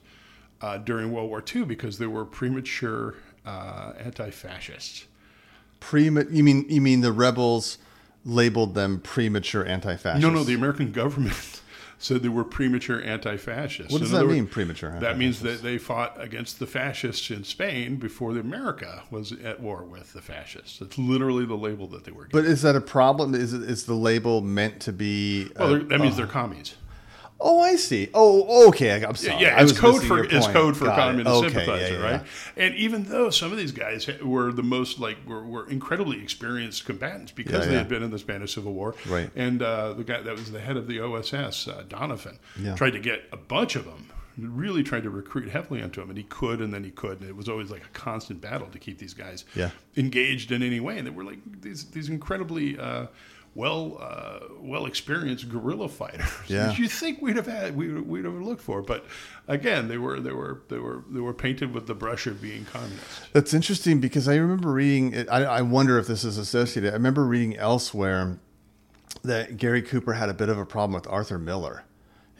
uh, 0.59 0.77
during 0.77 1.11
World 1.13 1.29
War 1.29 1.41
II 1.55 1.63
because 1.63 1.97
they 1.99 2.05
were 2.07 2.25
premature 2.25 3.15
uh, 3.45 3.93
anti-fascists. 3.97 5.05
Prema- 5.79 6.25
you 6.29 6.43
mean 6.43 6.65
you 6.69 6.81
mean 6.81 7.01
the 7.01 7.11
rebels 7.13 7.77
labeled 8.25 8.75
them 8.75 8.99
premature 8.99 9.65
anti-fascists? 9.65 10.21
No, 10.21 10.29
no, 10.29 10.43
the 10.43 10.53
American 10.53 10.91
government 10.91 11.61
said 11.97 12.23
they 12.23 12.29
were 12.29 12.43
premature 12.43 13.01
anti-fascists. 13.03 13.91
What 13.91 14.01
does 14.01 14.11
that 14.11 14.25
mean, 14.25 14.47
premature 14.47 14.99
That 14.99 15.17
means 15.17 15.41
that 15.41 15.61
they 15.61 15.77
fought 15.77 16.21
against 16.21 16.59
the 16.59 16.67
fascists 16.67 17.29
in 17.29 17.43
Spain 17.43 17.97
before 17.97 18.33
the 18.33 18.39
America 18.39 19.03
was 19.11 19.31
at 19.31 19.59
war 19.59 19.83
with 19.83 20.13
the 20.13 20.21
fascists. 20.21 20.79
That's 20.79 20.97
literally 20.97 21.45
the 21.45 21.57
label 21.57 21.87
that 21.87 22.03
they 22.03 22.11
were. 22.11 22.25
Given. 22.25 22.43
But 22.43 22.49
is 22.49 22.61
that 22.63 22.75
a 22.75 22.81
problem? 22.81 23.35
Is 23.35 23.53
it, 23.53 23.61
is 23.63 23.85
the 23.85 23.93
label 23.93 24.41
meant 24.41 24.79
to 24.81 24.93
be? 24.93 25.49
well, 25.57 25.67
uh, 25.67 25.69
they're- 25.71 25.83
that 25.83 25.99
means 25.99 26.17
they're 26.17 26.27
commies. 26.27 26.75
Oh, 27.41 27.59
I 27.59 27.75
see. 27.75 28.09
Oh, 28.13 28.67
okay. 28.69 29.03
I'm 29.03 29.15
sorry. 29.15 29.41
Yeah, 29.41 29.61
it's 29.61 29.71
was 29.71 29.79
code 29.79 30.03
for 30.03 30.23
it's 30.23 30.47
code 30.47 30.77
for 30.77 30.85
Got 30.85 30.97
communist 30.97 31.35
Okay, 31.35 31.49
sympathizer, 31.49 31.93
yeah, 31.93 31.99
yeah, 31.99 32.11
right? 32.11 32.21
And 32.57 32.75
even 32.75 33.03
though 33.05 33.29
some 33.29 33.51
of 33.51 33.57
these 33.57 33.71
guys 33.71 34.07
were 34.21 34.51
the 34.51 34.63
most 34.63 34.99
like 34.99 35.17
were, 35.27 35.43
were 35.43 35.69
incredibly 35.69 36.21
experienced 36.21 36.85
combatants 36.85 37.31
because 37.31 37.65
Yeah, 37.65 37.71
they 37.71 37.77
had 37.77 37.89
been 37.89 38.03
in 38.03 38.11
the 38.11 38.19
Spanish 38.19 38.53
Civil 38.55 38.73
War, 38.73 38.95
Right. 39.07 39.29
And 39.35 39.61
uh, 39.61 39.93
the 39.93 40.03
guy 40.03 40.21
that 40.21 40.35
was 40.35 40.51
the 40.51 40.61
head 40.61 40.77
of 40.77 40.87
the 40.87 40.99
OSS, 41.01 41.67
uh, 41.67 41.83
Donovan, 41.87 42.39
Yeah. 42.59 42.75
tried 42.75 42.91
to 42.91 42.99
get 42.99 43.23
a 43.31 43.37
bunch 43.37 43.75
of 43.75 43.85
them. 43.85 44.07
Really 44.37 44.81
tried 44.81 45.03
to 45.03 45.09
recruit 45.09 45.49
heavily 45.49 45.81
into 45.81 46.01
him, 46.01 46.09
and 46.09 46.17
he 46.17 46.23
could, 46.23 46.61
and 46.61 46.73
then 46.73 46.85
he 46.85 46.89
couldn't. 46.91 47.27
It 47.27 47.35
was 47.35 47.49
always 47.49 47.69
like 47.69 47.83
a 47.83 47.89
constant 47.89 48.39
battle 48.39 48.67
to 48.67 48.79
keep 48.79 48.97
these 48.97 49.13
guys 49.13 49.43
engaged 49.97 50.51
in 50.51 50.63
any 50.63 50.79
way. 50.79 50.97
And 50.97 51.05
they 51.05 51.11
were 51.11 51.25
like 51.25 51.39
these 51.61 51.85
these 51.91 52.07
incredibly 52.09 52.79
uh, 52.79 53.07
well 53.55 53.97
uh, 53.99 54.39
well 54.59 54.85
experienced 54.85 55.49
guerrilla 55.49 55.89
fighters. 55.89 56.29
Yeah. 56.47 56.71
you 56.73 56.87
think 56.87 57.21
we'd 57.21 57.35
have 57.35 57.47
had 57.47 57.75
we 57.75 57.93
we'd 57.93 58.25
have 58.25 58.33
looked 58.33 58.61
for, 58.61 58.81
but 58.81 59.05
again, 59.47 59.87
they 59.87 59.97
were 59.97 60.19
they 60.19 60.31
were 60.31 60.61
they 60.69 60.77
were 60.79 61.03
they 61.09 61.19
were 61.19 61.33
painted 61.33 61.73
with 61.73 61.87
the 61.87 61.93
brush 61.95 62.27
of 62.27 62.41
being 62.41 62.65
communist. 62.65 63.33
That's 63.33 63.53
interesting 63.53 63.99
because 63.99 64.27
I 64.27 64.35
remember 64.35 64.71
reading. 64.71 65.13
it- 65.13 65.29
I, 65.29 65.43
I 65.43 65.61
wonder 65.61 65.97
if 65.99 66.07
this 66.07 66.23
is 66.23 66.37
associated. 66.37 66.91
I 66.91 66.93
remember 66.93 67.25
reading 67.25 67.57
elsewhere 67.57 68.39
that 69.23 69.57
Gary 69.57 69.81
Cooper 69.81 70.13
had 70.13 70.29
a 70.29 70.33
bit 70.33 70.49
of 70.49 70.57
a 70.57 70.65
problem 70.65 70.93
with 70.93 71.07
Arthur 71.07 71.37
Miller. 71.37 71.83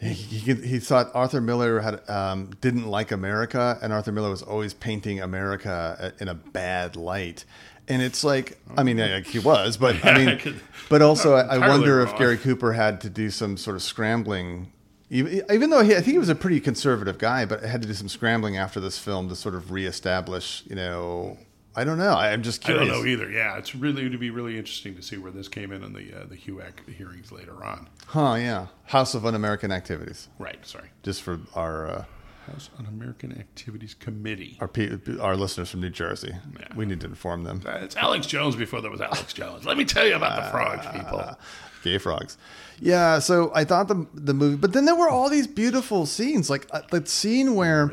He, 0.00 0.08
he, 0.14 0.54
he 0.54 0.78
thought 0.80 1.12
Arthur 1.14 1.40
Miller 1.40 1.78
had 1.78 2.08
um, 2.10 2.50
didn't 2.60 2.88
like 2.88 3.12
America, 3.12 3.78
and 3.80 3.92
Arthur 3.92 4.10
Miller 4.10 4.30
was 4.30 4.42
always 4.42 4.74
painting 4.74 5.20
America 5.20 6.12
in 6.18 6.26
a 6.26 6.34
bad 6.34 6.96
light. 6.96 7.44
And 7.88 8.00
it's 8.00 8.22
like, 8.24 8.58
I 8.76 8.82
mean, 8.84 8.98
like 8.98 9.26
he 9.26 9.38
was, 9.40 9.76
but 9.76 10.04
I 10.04 10.24
mean, 10.24 10.60
but 10.88 11.02
also, 11.02 11.34
I, 11.34 11.56
I 11.56 11.68
wonder 11.68 12.00
if. 12.00 12.16
Gary 12.16 12.36
Cooper 12.38 12.72
had 12.72 13.00
to 13.02 13.10
do 13.10 13.28
some 13.30 13.56
sort 13.56 13.76
of 13.76 13.82
scrambling. 13.82 14.72
Even, 15.10 15.42
even 15.52 15.68
though 15.70 15.82
he, 15.82 15.92
I 15.92 15.96
think 15.96 16.12
he 16.12 16.18
was 16.18 16.28
a 16.30 16.34
pretty 16.34 16.58
conservative 16.60 17.18
guy, 17.18 17.44
but 17.44 17.62
had 17.62 17.82
to 17.82 17.88
do 17.88 17.92
some 17.94 18.08
scrambling 18.08 18.56
after 18.56 18.80
this 18.80 18.98
film 18.98 19.28
to 19.28 19.36
sort 19.36 19.54
of 19.54 19.70
reestablish, 19.70 20.62
you 20.66 20.74
know, 20.76 21.36
I 21.74 21.84
don't 21.84 21.98
know. 21.98 22.12
I, 22.14 22.32
I'm 22.32 22.42
just 22.42 22.62
curious. 22.62 22.88
I 22.88 22.92
don't 22.92 23.02
know 23.02 23.06
either. 23.10 23.30
Yeah, 23.30 23.58
it's 23.58 23.74
really 23.74 24.08
to 24.08 24.16
be 24.18 24.30
really 24.30 24.56
interesting 24.58 24.94
to 24.96 25.02
see 25.02 25.16
where 25.18 25.32
this 25.32 25.48
came 25.48 25.72
in 25.72 25.82
in 25.82 25.92
the 25.92 26.14
uh, 26.14 26.26
the 26.26 26.36
HUAC 26.36 26.88
hearings 26.94 27.32
later 27.32 27.64
on. 27.64 27.88
Huh? 28.06 28.34
Yeah. 28.34 28.66
House 28.84 29.14
of 29.14 29.24
Un-American 29.26 29.72
Activities, 29.72 30.28
Right. 30.38 30.64
Sorry. 30.66 30.88
just 31.02 31.22
for 31.22 31.40
our 31.54 31.86
uh, 31.88 32.04
House 32.50 32.70
Un-American 32.78 33.32
Activities 33.38 33.94
Committee. 33.94 34.56
our 34.60 34.68
pe- 34.68 34.98
our 35.20 35.36
listeners 35.36 35.70
from 35.70 35.80
New 35.80 35.90
Jersey. 35.90 36.32
Yeah. 36.58 36.66
We 36.74 36.86
need 36.86 37.00
to 37.00 37.06
inform 37.06 37.44
them. 37.44 37.62
Uh, 37.66 37.78
It's 37.82 37.96
Alex 37.96 38.26
Jones 38.26 38.56
before 38.56 38.80
there 38.80 38.90
was 38.90 39.00
Alex 39.00 39.32
Jones. 39.32 39.64
Let 39.64 39.76
me 39.76 39.84
tell 39.84 40.06
you 40.06 40.14
about 40.16 40.42
the 40.42 40.50
frogs, 40.50 40.86
people. 40.86 41.36
Gay 41.82 41.98
frogs. 41.98 42.36
Yeah, 42.80 43.18
so 43.20 43.50
I 43.54 43.64
thought 43.64 43.88
the 43.88 44.06
the 44.14 44.34
movie, 44.34 44.56
but 44.56 44.72
then 44.72 44.84
there 44.84 44.94
were 44.96 45.08
all 45.08 45.28
these 45.28 45.46
beautiful 45.46 46.06
scenes, 46.06 46.48
like 46.50 46.66
uh, 46.72 46.82
the 46.90 47.04
scene 47.06 47.54
where 47.54 47.92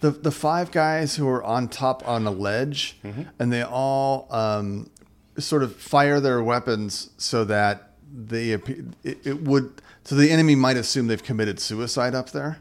the 0.00 0.10
the 0.10 0.30
five 0.30 0.70
guys 0.70 1.16
who 1.16 1.28
are 1.28 1.42
on 1.44 1.68
top 1.68 2.06
on 2.08 2.26
a 2.26 2.30
ledge, 2.30 2.98
and 3.38 3.52
they 3.52 3.62
all 3.62 4.26
um, 4.30 4.90
sort 5.38 5.62
of 5.62 5.74
fire 5.76 6.20
their 6.20 6.42
weapons 6.42 7.10
so 7.18 7.44
that 7.44 7.92
they 8.12 8.50
it, 8.52 8.64
it 9.04 9.42
would 9.42 9.80
so 10.04 10.14
the 10.14 10.30
enemy 10.30 10.54
might 10.54 10.76
assume 10.76 11.06
they've 11.06 11.22
committed 11.22 11.60
suicide 11.60 12.14
up 12.14 12.30
there. 12.30 12.58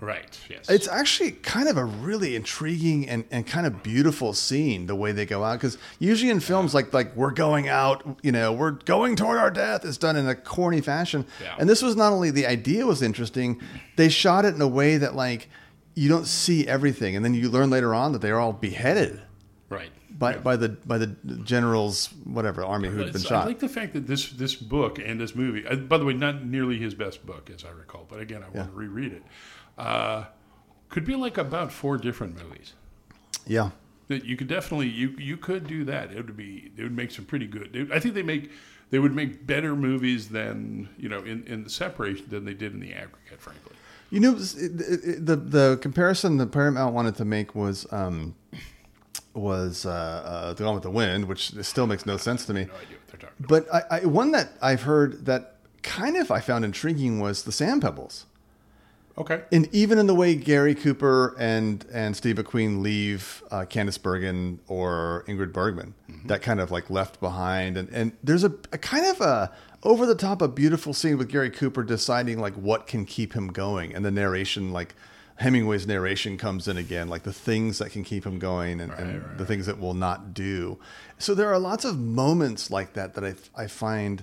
Right. 0.00 0.40
Yes. 0.48 0.70
It's 0.70 0.88
actually 0.88 1.32
kind 1.32 1.68
of 1.68 1.76
a 1.76 1.84
really 1.84 2.34
intriguing 2.34 3.06
and, 3.08 3.24
and 3.30 3.46
kind 3.46 3.66
of 3.66 3.82
beautiful 3.82 4.32
scene 4.32 4.86
the 4.86 4.94
way 4.96 5.12
they 5.12 5.26
go 5.26 5.44
out 5.44 5.54
because 5.54 5.76
usually 5.98 6.30
in 6.30 6.40
films 6.40 6.72
like 6.74 6.92
like 6.94 7.14
we're 7.14 7.32
going 7.32 7.68
out, 7.68 8.18
you 8.22 8.32
know, 8.32 8.50
we're 8.52 8.70
going 8.70 9.14
toward 9.14 9.36
our 9.38 9.50
death. 9.50 9.84
It's 9.84 9.98
done 9.98 10.16
in 10.16 10.26
a 10.26 10.34
corny 10.34 10.80
fashion, 10.80 11.26
Yeah. 11.42 11.54
and 11.58 11.68
this 11.68 11.82
was 11.82 11.96
not 11.96 12.12
only 12.14 12.30
the 12.30 12.46
idea 12.46 12.86
was 12.86 13.02
interesting, 13.02 13.60
they 13.96 14.08
shot 14.08 14.44
it 14.46 14.54
in 14.54 14.60
a 14.62 14.68
way 14.68 14.96
that 14.96 15.14
like 15.14 15.48
you 15.94 16.08
don't 16.08 16.26
see 16.26 16.66
everything, 16.66 17.14
and 17.14 17.22
then 17.24 17.34
you 17.34 17.50
learn 17.50 17.68
later 17.68 17.94
on 17.94 18.12
that 18.12 18.20
they 18.22 18.30
are 18.30 18.38
all 18.40 18.52
beheaded 18.54 19.20
right. 19.68 19.90
by 20.18 20.36
by 20.38 20.56
the 20.56 20.68
by 20.70 20.96
the 20.96 21.08
generals, 21.44 22.06
whatever 22.24 22.64
army 22.64 22.88
who 22.88 22.98
had 23.00 23.12
been 23.12 23.20
shot. 23.22 23.44
I 23.44 23.46
like 23.48 23.58
the 23.58 23.68
fact 23.68 23.92
that 23.94 24.06
this 24.06 24.30
this 24.30 24.54
book 24.54 24.98
and 24.98 25.20
this 25.20 25.34
movie, 25.34 25.66
uh, 25.66 25.76
by 25.76 25.98
the 25.98 26.04
way, 26.04 26.14
not 26.14 26.44
nearly 26.44 26.78
his 26.78 26.94
best 26.94 27.26
book 27.26 27.50
as 27.54 27.64
I 27.64 27.70
recall, 27.70 28.06
but 28.08 28.20
again, 28.20 28.38
I 28.42 28.46
want 28.46 28.54
Yeah. 28.56 28.64
to 28.64 28.70
reread 28.70 29.12
it. 29.12 29.22
Uh, 29.80 30.24
could 30.88 31.04
be 31.04 31.14
like 31.14 31.38
about 31.38 31.72
four 31.72 31.96
different 31.96 32.34
movies. 32.42 32.74
yeah, 33.46 33.70
That 34.08 34.24
you 34.24 34.36
could 34.36 34.48
definitely 34.48 34.88
you 34.88 35.10
you 35.18 35.36
could 35.36 35.66
do 35.66 35.84
that. 35.84 36.10
It 36.12 36.16
would 36.26 36.36
be 36.36 36.70
it 36.76 36.82
would 36.82 36.96
make 36.96 37.10
some 37.10 37.24
pretty 37.24 37.46
good. 37.46 37.72
they- 37.72 37.94
I 37.94 37.98
think 38.00 38.14
they 38.14 38.22
make 38.22 38.50
they 38.90 38.98
would 38.98 39.14
make 39.14 39.46
better 39.46 39.74
movies 39.76 40.28
than 40.28 40.88
you 40.98 41.08
know 41.08 41.20
in 41.20 41.44
in 41.46 41.64
the 41.64 41.70
separation 41.70 42.26
than 42.28 42.44
they 42.44 42.54
did 42.54 42.72
in 42.74 42.80
the 42.80 42.92
aggregate, 42.92 43.40
frankly. 43.40 43.72
You 44.10 44.18
know, 44.20 44.32
the 44.34 45.36
the 45.36 45.78
comparison 45.80 46.36
that 46.38 46.50
Paramount 46.50 46.92
wanted 46.94 47.14
to 47.16 47.24
make 47.24 47.54
was 47.54 47.86
um, 47.92 48.34
was 49.34 49.86
uh, 49.86 49.90
uh, 49.90 50.52
the 50.54 50.64
Gone 50.64 50.74
with 50.74 50.82
the 50.82 50.90
Wind, 50.90 51.26
which 51.26 51.52
still 51.64 51.86
makes 51.86 52.04
no 52.04 52.16
sense 52.16 52.44
to 52.46 52.52
me. 52.52 52.64
No 52.64 52.74
idea 52.74 52.96
what 52.98 53.06
they're 53.08 53.20
talking 53.20 53.44
about. 53.44 53.48
But 53.48 53.92
I, 53.92 53.98
I, 54.02 54.04
one 54.06 54.32
that 54.32 54.48
I've 54.60 54.82
heard 54.82 55.24
that 55.26 55.56
kind 55.82 56.16
of 56.16 56.30
I 56.32 56.40
found 56.40 56.64
intriguing 56.64 57.20
was 57.20 57.44
the 57.44 57.52
Sand 57.52 57.82
Pebbles. 57.82 58.26
Okay. 59.20 59.42
and 59.52 59.68
even 59.72 59.98
in 59.98 60.06
the 60.06 60.14
way 60.14 60.34
Gary 60.34 60.74
Cooper 60.74 61.36
and 61.38 61.84
and 61.92 62.16
Steve 62.16 62.36
McQueen 62.36 62.80
leave 62.80 63.42
uh, 63.50 63.66
Candice 63.68 64.00
Bergen 64.00 64.60
or 64.66 65.24
Ingrid 65.28 65.52
Bergman, 65.52 65.94
that 66.24 66.40
kind 66.40 66.58
of 66.58 66.70
like 66.70 66.88
left 66.88 67.20
behind, 67.20 67.76
and 67.76 67.88
and 67.90 68.12
there's 68.24 68.44
a, 68.44 68.52
a 68.72 68.78
kind 68.78 69.06
of 69.06 69.20
a 69.20 69.52
over 69.82 70.06
the 70.06 70.14
top, 70.14 70.40
a 70.40 70.48
beautiful 70.48 70.94
scene 70.94 71.18
with 71.18 71.28
Gary 71.28 71.50
Cooper 71.50 71.82
deciding 71.82 72.38
like 72.40 72.54
what 72.54 72.86
can 72.86 73.04
keep 73.04 73.34
him 73.34 73.48
going, 73.48 73.94
and 73.94 74.04
the 74.04 74.10
narration 74.10 74.72
like. 74.72 74.94
Hemingway's 75.36 75.86
narration 75.86 76.36
comes 76.36 76.68
in 76.68 76.76
again, 76.76 77.08
like 77.08 77.22
the 77.22 77.32
things 77.32 77.78
that 77.78 77.92
can 77.92 78.04
keep 78.04 78.26
him 78.26 78.38
going 78.38 78.78
and, 78.78 78.92
and 78.92 79.22
right, 79.22 79.38
the 79.38 79.46
things 79.46 79.64
that 79.64 79.80
will 79.80 79.94
not 79.94 80.34
do. 80.34 80.78
So 81.16 81.34
there 81.34 81.50
are 81.50 81.58
lots 81.58 81.86
of 81.86 81.98
moments 81.98 82.70
like 82.70 82.92
that 82.92 83.14
that 83.14 83.24
I, 83.24 83.62
I 83.62 83.66
find 83.66 84.22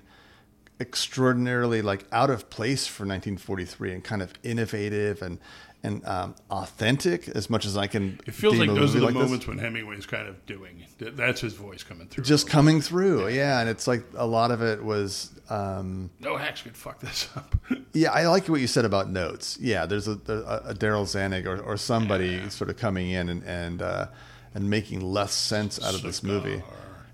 extraordinarily 0.80 1.82
like 1.82 2.06
out 2.12 2.30
of 2.30 2.50
place 2.50 2.86
for 2.86 3.04
1943 3.04 3.94
and 3.94 4.04
kind 4.04 4.22
of 4.22 4.34
innovative 4.44 5.22
and 5.22 5.40
and 5.84 6.06
um, 6.06 6.36
authentic 6.50 7.28
as 7.30 7.50
much 7.50 7.66
as 7.66 7.78
I 7.78 7.88
can. 7.88 8.20
It 8.26 8.34
feels 8.34 8.58
like 8.58 8.68
those 8.68 8.96
are 8.96 9.00
the 9.00 9.06
like 9.06 9.14
this. 9.14 9.24
moments 9.24 9.48
when 9.48 9.58
Hemingway's 9.60 10.06
kind 10.06 10.28
of 10.28 10.44
doing. 10.46 10.86
That's 11.00 11.42
his 11.42 11.54
voice 11.54 11.84
coming 11.84 12.08
through. 12.08 12.24
just 12.24 12.50
coming 12.50 12.82
through, 12.82 13.30
yeah. 13.30 13.60
And 13.60 13.70
it's 13.70 13.88
like 13.88 14.04
a 14.16 14.26
lot 14.26 14.52
of 14.52 14.62
it 14.62 14.84
was. 14.84 15.32
Um, 15.50 16.10
no 16.20 16.36
hacks 16.36 16.62
could 16.64 16.76
fuck 16.76 17.00
this 17.00 17.30
up. 17.36 17.56
yeah, 17.94 18.12
I 18.12 18.28
like 18.28 18.48
what 18.50 18.60
you 18.60 18.68
said 18.68 18.86
about 18.86 19.10
notes. 19.10 19.58
Yeah, 19.62 19.86
there's 19.86 20.08
a, 20.08 20.20
a, 20.28 20.72
a 20.72 20.74
Darryl 20.74 21.06
Zanuck 21.06 21.46
or, 21.46 21.62
or 21.62 21.78
somebody 21.78 22.50
sort 22.50 22.70
of 22.70 22.78
coming 22.78 23.12
in 23.12 23.30
and 23.30 23.44
and 23.44 23.82
uh, 23.82 24.08
and 24.54 24.70
making 24.70 25.02
less 25.02 25.34
sense 25.34 25.82
out 25.82 25.94
of 25.94 26.02
this 26.02 26.24
movie. 26.24 26.62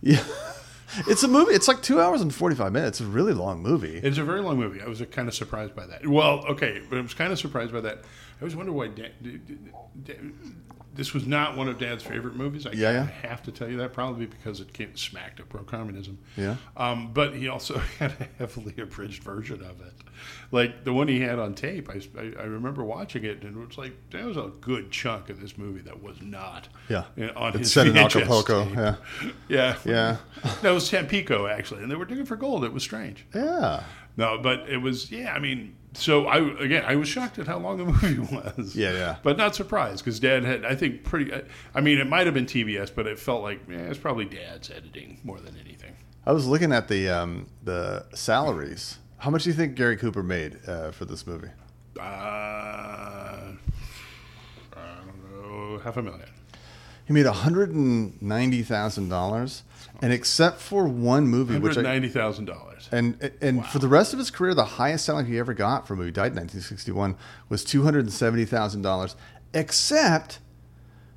Yeah, 0.01 0.23
it's 1.07 1.23
a 1.23 1.27
movie. 1.27 1.53
It's 1.53 1.67
like 1.67 1.81
two 1.81 1.99
hours 1.99 2.21
and 2.21 2.33
forty 2.33 2.55
five 2.55 2.71
minutes. 2.71 2.99
It's 3.01 3.07
a 3.09 3.11
really 3.11 3.33
long 3.33 3.61
movie. 3.61 3.97
It's 3.97 4.17
a 4.17 4.23
very 4.23 4.41
long 4.41 4.57
movie. 4.57 4.81
I 4.81 4.87
was 4.87 5.01
kind 5.11 5.27
of 5.27 5.33
surprised 5.33 5.75
by 5.75 5.85
that. 5.87 6.07
Well, 6.07 6.45
okay, 6.47 6.81
but 6.89 6.97
I 6.97 7.01
was 7.01 7.13
kind 7.13 7.31
of 7.31 7.39
surprised 7.39 7.73
by 7.73 7.81
that. 7.81 7.97
I 7.97 8.41
always 8.41 8.55
wonder 8.55 8.71
why 8.71 8.87
Dan, 8.87 9.71
this 10.93 11.13
was 11.13 11.25
not 11.25 11.57
one 11.57 11.67
of 11.67 11.79
Dad's 11.79 12.03
favorite 12.03 12.35
movies. 12.35 12.65
I 12.67 12.71
Yeah, 12.71 12.91
yeah. 12.91 13.05
have 13.29 13.41
to 13.43 13.51
tell 13.51 13.69
you 13.69 13.77
that 13.77 13.93
probably 13.93 14.25
because 14.25 14.59
it 14.59 14.73
came 14.73 14.95
smacked 14.95 15.39
of 15.39 15.49
pro 15.49 15.63
communism. 15.63 16.19
Yeah. 16.37 16.55
Um, 16.77 17.11
but 17.13 17.35
he 17.35 17.47
also 17.47 17.77
had 17.99 18.11
a 18.19 18.27
heavily 18.37 18.75
abridged 18.77 19.23
version 19.23 19.61
of 19.63 19.81
it, 19.81 19.93
like 20.51 20.83
the 20.83 20.93
one 20.93 21.07
he 21.07 21.19
had 21.19 21.39
on 21.39 21.55
tape. 21.55 21.89
I, 21.89 22.01
I, 22.19 22.33
I 22.41 22.43
remember 22.43 22.83
watching 22.83 23.23
it, 23.23 23.43
and 23.43 23.57
it 23.61 23.67
was 23.67 23.77
like 23.77 23.93
there 24.11 24.25
was 24.25 24.37
a 24.37 24.51
good 24.61 24.91
chunk 24.91 25.29
of 25.29 25.41
this 25.41 25.57
movie 25.57 25.81
that 25.81 26.01
was 26.03 26.21
not. 26.21 26.67
Yeah. 26.89 27.03
On 27.35 27.49
It's 27.49 27.59
his 27.59 27.71
set 27.73 27.87
in 27.87 27.97
Acapulco. 27.97 28.65
tape. 28.65 28.75
Yeah. 28.75 28.95
Yeah. 29.47 29.75
Yeah. 29.85 30.17
That 30.61 30.71
was 30.71 30.89
Tampico 30.89 31.47
actually, 31.47 31.81
and 31.83 31.91
they 31.91 31.95
were 31.95 32.05
digging 32.05 32.25
for 32.25 32.35
gold. 32.35 32.63
It 32.63 32.71
was 32.73 32.83
strange. 32.83 33.25
Yeah. 33.33 33.83
No, 34.15 34.37
but 34.37 34.69
it 34.69 34.77
was 34.77 35.11
yeah. 35.11 35.33
I 35.33 35.39
mean, 35.39 35.75
so 35.93 36.27
I 36.27 36.37
again 36.59 36.83
I 36.85 36.95
was 36.95 37.07
shocked 37.07 37.39
at 37.39 37.47
how 37.47 37.57
long 37.59 37.77
the 37.77 37.85
movie 37.85 38.19
was. 38.19 38.75
Yeah, 38.75 38.93
yeah. 38.93 39.15
But 39.23 39.37
not 39.37 39.55
surprised 39.55 40.03
because 40.03 40.19
Dad 40.19 40.43
had 40.43 40.65
I 40.65 40.75
think 40.75 41.03
pretty. 41.03 41.31
I 41.73 41.81
mean, 41.81 41.99
it 41.99 42.07
might 42.07 42.25
have 42.25 42.33
been 42.33 42.45
TBS, 42.45 42.93
but 42.93 43.07
it 43.07 43.19
felt 43.19 43.43
like 43.43 43.61
yeah, 43.69 43.77
it's 43.77 43.99
probably 43.99 44.25
Dad's 44.25 44.69
editing 44.69 45.19
more 45.23 45.39
than 45.39 45.57
anything. 45.57 45.95
I 46.25 46.31
was 46.31 46.47
looking 46.47 46.71
at 46.71 46.87
the 46.87 47.09
um, 47.09 47.47
the 47.63 48.05
salaries. 48.13 48.99
How 49.17 49.29
much 49.29 49.43
do 49.43 49.49
you 49.49 49.55
think 49.55 49.75
Gary 49.75 49.97
Cooper 49.97 50.23
made 50.23 50.59
uh, 50.67 50.91
for 50.91 51.05
this 51.05 51.25
movie? 51.25 51.49
Uh, 51.97 52.01
I 52.01 53.55
don't 54.75 55.41
know, 55.41 55.79
half 55.79 55.97
a 55.97 56.01
million. 56.01 56.29
He 57.05 57.13
made 57.13 57.25
one 57.25 57.35
hundred 57.35 57.71
and 57.71 58.21
ninety 58.21 58.63
thousand 58.63 59.09
dollars, 59.09 59.63
and 60.01 60.13
except 60.13 60.59
for 60.59 60.87
one 60.87 61.27
movie, 61.27 61.57
which 61.57 61.77
I, 61.77 61.81
ninety 61.81 62.09
thousand 62.09 62.45
dollars. 62.45 62.72
And 62.91 63.31
and 63.41 63.65
for 63.65 63.79
the 63.79 63.87
rest 63.87 64.13
of 64.13 64.19
his 64.19 64.29
career, 64.31 64.53
the 64.53 64.65
highest 64.65 65.05
salary 65.05 65.25
he 65.25 65.39
ever 65.39 65.53
got 65.53 65.87
for 65.87 65.93
a 65.93 65.97
movie, 65.97 66.11
died 66.11 66.31
in 66.31 66.35
nineteen 66.35 66.61
sixty 66.61 66.91
one, 66.91 67.15
was 67.49 67.63
two 67.63 67.83
hundred 67.83 68.01
and 68.05 68.13
seventy 68.13 68.45
thousand 68.45 68.81
dollars, 68.81 69.15
except 69.53 70.39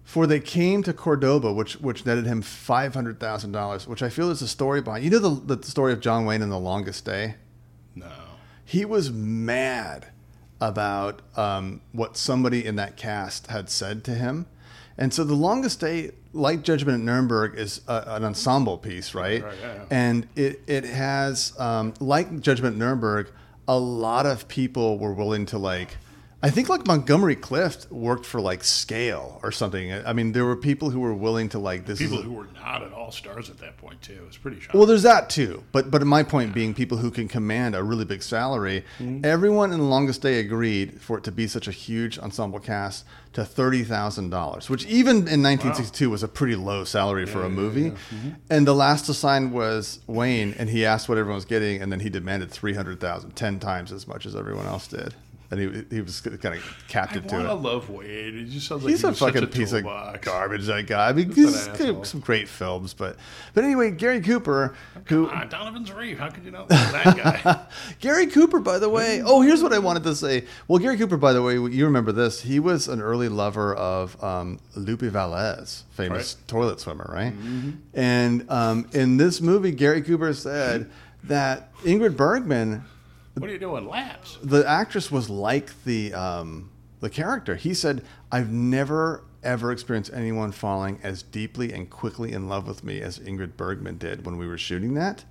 for 0.05 0.27
they 0.27 0.39
came 0.39 0.83
to 0.85 0.93
Cordoba, 0.93 1.53
which 1.53 1.75
which 1.81 2.07
netted 2.07 2.27
him 2.27 2.41
five 2.43 2.95
hundred 2.95 3.19
thousand 3.19 3.53
dollars, 3.53 3.89
which 3.89 4.03
I 4.03 4.09
feel 4.09 4.31
is 4.31 4.41
a 4.43 4.49
story 4.49 4.81
behind. 4.81 5.05
You 5.05 5.11
know 5.11 5.19
the 5.19 5.57
the 5.57 5.67
story 5.67 5.93
of 5.93 6.01
John 6.01 6.25
Wayne 6.25 6.43
and 6.43 6.53
the 6.53 6.59
Longest 6.59 7.05
Day. 7.05 7.35
No. 7.95 8.11
he 8.65 8.85
was 8.85 9.11
mad 9.11 10.09
about 10.61 11.23
um, 11.37 11.81
what 11.93 12.17
somebody 12.17 12.65
in 12.65 12.77
that 12.77 12.97
cast 12.97 13.47
had 13.49 13.71
said 13.71 14.05
to 14.05 14.15
him. 14.15 14.47
And 14.99 15.13
so 15.13 15.25
the 15.25 15.35
longest 15.35 15.81
day, 15.81 16.13
like 16.33 16.63
Judgment 16.63 17.01
at 17.01 17.05
Nuremberg, 17.05 17.59
is 17.59 17.83
a, 17.87 18.05
an 18.07 18.25
ensemble 18.25 18.79
piece, 18.79 19.15
right? 19.15 19.43
Right, 19.45 19.55
yeah, 19.61 19.75
yeah. 19.75 19.85
And 19.91 20.27
it 20.37 20.63
it 20.67 20.85
has 20.85 21.53
um, 21.59 21.93
like 22.01 22.41
Judgment 22.41 22.75
at 22.75 22.79
Nuremberg, 22.79 23.31
a 23.69 23.79
lot 23.79 24.27
of 24.27 24.49
people 24.49 24.99
were 24.99 25.13
willing 25.13 25.47
to 25.47 25.59
like. 25.59 25.97
I 26.47 26.51
think 26.51 26.69
like 26.69 26.87
Montgomery 26.87 27.35
Clift 27.35 27.91
worked 27.91 28.25
for 28.25 28.41
like 28.41 28.63
Scale 28.63 29.41
or 29.43 29.51
something. 29.51 29.93
I 29.93 30.13
mean, 30.13 30.31
there 30.31 30.45
were 30.45 30.55
people 30.55 30.91
who 30.91 31.01
were 31.01 31.13
willing 31.13 31.49
to 31.49 31.59
like 31.59 31.87
this. 31.87 31.99
People 31.99 32.19
is 32.19 32.25
who 32.25 32.35
were 32.35 32.47
not 32.55 32.85
at 32.85 32.93
all 32.93 33.11
stars 33.11 33.51
at 33.51 33.59
that 33.59 33.77
point 33.79 34.01
too. 34.01 34.23
It's 34.29 34.37
pretty 34.37 34.61
shocking. 34.61 34.79
well, 34.79 34.87
there's 34.87 35.03
that 35.03 35.29
too. 35.29 35.65
But 35.73 35.91
but 35.91 36.03
my 36.07 36.23
point 36.23 36.55
being, 36.55 36.73
people 36.73 36.99
who 36.99 37.11
can 37.11 37.27
command 37.27 37.75
a 37.75 37.83
really 37.83 38.05
big 38.05 38.23
salary. 38.23 38.85
Mm-hmm. 39.01 39.25
Everyone 39.25 39.73
in 39.73 39.81
the 39.81 39.87
longest 39.87 40.23
day 40.23 40.39
agreed 40.39 41.01
for 41.01 41.19
it 41.19 41.25
to 41.25 41.33
be 41.33 41.49
such 41.49 41.67
a 41.67 41.73
huge 41.73 42.17
ensemble 42.17 42.61
cast 42.61 43.05
to 43.33 43.45
thirty 43.45 43.83
thousand 43.83 44.31
dollars, 44.31 44.71
which 44.71 44.87
even 44.87 45.17
in 45.17 45.43
1962 45.43 46.09
was 46.11 46.23
a 46.23 46.29
pretty 46.29 46.55
low 46.55 46.85
salary 46.85 47.27
for 47.27 47.43
a 47.43 47.51
movie. 47.51 47.91
Mm-hmm. 47.91 48.31
And 48.51 48.69
the 48.69 48.75
last 48.75 49.09
assigned 49.09 49.53
was 49.53 49.99
Wayne, 50.07 50.55
and 50.59 50.71
he 50.71 50.87
asked 50.87 51.09
what 51.09 51.19
everyone 51.19 51.35
was 51.35 51.45
getting, 51.45 51.83
and 51.83 51.91
then 51.91 51.99
he 51.99 52.09
demanded 52.09 52.53
three 52.53 52.75
hundred 52.75 53.01
thousand, 53.01 53.35
ten 53.35 53.59
times 53.59 53.91
as 53.91 54.07
much 54.07 54.27
as 54.27 54.37
everyone 54.37 54.67
else 54.67 54.87
did. 54.87 55.13
And 55.51 55.61
he 55.61 55.97
he 55.97 56.01
was 56.01 56.21
kind 56.21 56.57
of 56.57 56.85
capped 56.89 57.13
I 57.13 57.21
to 57.21 57.41
it. 57.41 57.43
to 57.45 57.55
love 57.55 57.89
Wade. 57.89 58.35
It 58.35 58.49
just 58.51 58.67
sounds 58.67 58.83
like 58.83 58.91
He's 58.91 59.03
he 59.03 59.09
a 59.09 59.13
fucking 59.13 59.47
piece 59.49 59.71
toolbox. 59.71 60.17
of 60.17 60.23
garbage. 60.23 60.67
That 60.67 60.87
guy. 60.87 61.09
I 61.09 61.13
mean, 61.13 61.31
he's 61.31 61.69
got 61.69 62.07
some 62.07 62.21
great 62.21 62.49
films, 62.49 62.95
but 62.95 63.17
but 63.55 63.63
anyway, 63.65 63.93
Gary 63.93 64.21
Cooper, 64.21 64.75
who 65.07 65.29
Ah, 65.31 65.45
Donovan's 65.45 65.93
Reef. 65.93 66.19
How 66.19 66.31
could 66.31 66.45
you 66.45 66.51
not 66.51 66.69
know 66.69 66.77
that 66.77 67.17
guy? 67.45 67.61
Gary 68.01 68.27
Cooper, 68.27 68.59
by 68.59 68.79
the 68.81 68.89
way. 68.89 69.23
Oh, 69.25 69.41
here's 69.41 69.63
what 69.63 69.73
I 69.73 69.79
wanted 69.79 70.03
to 70.05 70.17
say. 70.17 70.45
Well, 70.67 70.79
Gary 70.81 70.97
Cooper, 70.97 71.17
by 71.17 71.33
the 71.33 71.43
way, 71.43 71.55
you 71.55 71.85
remember 71.85 72.11
this? 72.13 72.41
He 72.41 72.59
was 72.59 72.89
an 72.89 73.01
early 73.01 73.29
lover 73.29 73.75
of 73.75 74.23
um, 74.25 74.59
Lupe 74.75 75.01
Velez, 75.03 75.83
famous 75.91 76.35
Right. 76.37 76.49
toilet 76.49 76.81
swimmer, 76.81 77.09
right? 77.13 77.33
And 77.95 78.51
um, 78.51 78.89
in 78.93 79.17
this 79.17 79.41
movie, 79.41 79.71
Gary 79.71 80.03
Cooper 80.03 80.33
said 80.35 80.91
that 81.25 81.73
Ingrid 81.83 82.17
Bergman, 82.17 82.85
what 83.37 83.51
are 83.51 83.53
you 83.53 83.59
doing? 83.59 83.89
Laps. 83.89 84.39
the 84.43 84.67
actress, 84.69 85.11
was 85.11 85.31
like 85.31 85.85
the 85.85 86.13
um, 86.15 86.71
the 87.01 87.11
character. 87.11 87.57
He 87.57 87.75
said, 87.75 88.05
"I've 88.31 88.51
never." 88.51 89.25
Ever 89.43 89.71
experienced 89.71 90.11
anyone 90.13 90.51
falling 90.51 90.99
as 91.05 91.23
deeply 91.23 91.73
and 91.73 91.89
quickly 91.89 92.33
in 92.33 92.49
love 92.49 92.67
with 92.67 92.83
me 92.83 93.01
as 93.01 93.21
Ingrid 93.21 93.57
Bergman 93.57 93.97
did 93.97 94.27
when 94.27 94.39
we 94.39 94.49
were 94.49 94.59
shooting 94.59 94.95
that. 94.95 95.25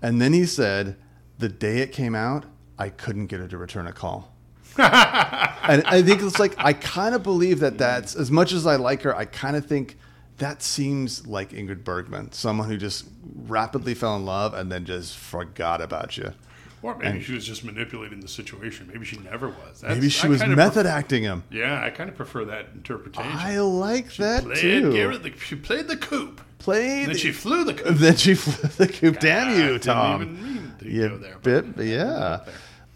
And 0.00 0.22
then 0.22 0.32
he 0.32 0.46
said, 0.46 0.96
the 1.38 1.48
day 1.50 1.78
it 1.78 1.92
came 1.92 2.14
out, 2.14 2.44
I 2.78 2.88
couldn't 2.88 3.26
get 3.26 3.40
her 3.40 3.48
to 3.48 3.58
return 3.58 3.86
a 3.86 3.92
call. 3.92 4.34
and 4.78 5.82
I 5.84 6.02
think 6.02 6.22
it's 6.22 6.38
like 6.38 6.54
I 6.56 6.72
kind 6.72 7.14
of 7.14 7.22
believe 7.22 7.60
that 7.60 7.76
that's 7.76 8.16
as 8.16 8.30
much 8.30 8.52
as 8.52 8.66
I 8.66 8.76
like 8.76 9.02
her. 9.02 9.14
I 9.14 9.26
kind 9.26 9.54
of 9.54 9.66
think 9.66 9.98
that 10.38 10.62
seems 10.62 11.26
like 11.26 11.50
Ingrid 11.50 11.84
Bergman, 11.84 12.32
someone 12.32 12.68
who 12.68 12.78
just 12.78 13.06
rapidly 13.46 13.94
fell 13.94 14.16
in 14.16 14.24
love 14.24 14.54
and 14.54 14.72
then 14.72 14.86
just 14.86 15.16
forgot 15.18 15.82
about 15.82 16.16
you. 16.16 16.32
Or 16.82 16.96
maybe 16.98 17.22
she 17.22 17.32
was 17.32 17.46
just 17.46 17.62
manipulating 17.64 18.18
the 18.20 18.26
situation. 18.28 18.88
Maybe 18.92 19.04
she 19.04 19.16
never 19.18 19.48
was. 19.48 19.80
That's, 19.80 19.94
Maybe 19.94 20.08
she 20.08 20.26
I 20.26 20.30
was 20.30 20.40
method 20.44 20.82
pref- 20.82 20.86
acting 20.86 21.22
him. 21.22 21.44
yeah, 21.50 21.80
I 21.82 21.90
kind 21.90 22.10
of 22.10 22.16
prefer 22.16 22.44
that 22.46 22.70
interpretation. 22.74 23.30
I 23.32 23.60
like 23.60 24.12
that 24.16 24.42
played 24.42 24.56
too. 24.56 25.18
The, 25.18 25.32
she 25.38 25.54
played 25.54 25.86
the 25.86 25.96
coop. 25.96 26.40
Played. 26.58 27.02
And 27.04 27.08
then 27.10 27.16
she 27.18 27.30
flew 27.32 27.64
the 27.64 27.74
coop. 27.74 27.96
then 27.96 28.16
she 28.16 28.34
flew 28.34 28.68
the 28.86 28.92
coop. 28.92 29.20
Damn 29.20 29.48
Ah, 29.48 29.56
you, 29.56 29.62
didn't 29.68 29.82
Tom. 29.82 30.22
even 30.22 30.42
mean 30.42 30.74
to 30.80 30.88
you 30.90 31.08
go 31.08 31.18
there, 31.18 31.38
bit, 31.38 31.76
but 31.76 31.84
yeah. 31.86 32.40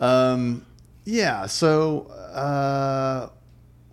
Um, 0.00 0.66
yeah. 1.04 1.46
So, 1.46 2.06
uh, 2.34 3.28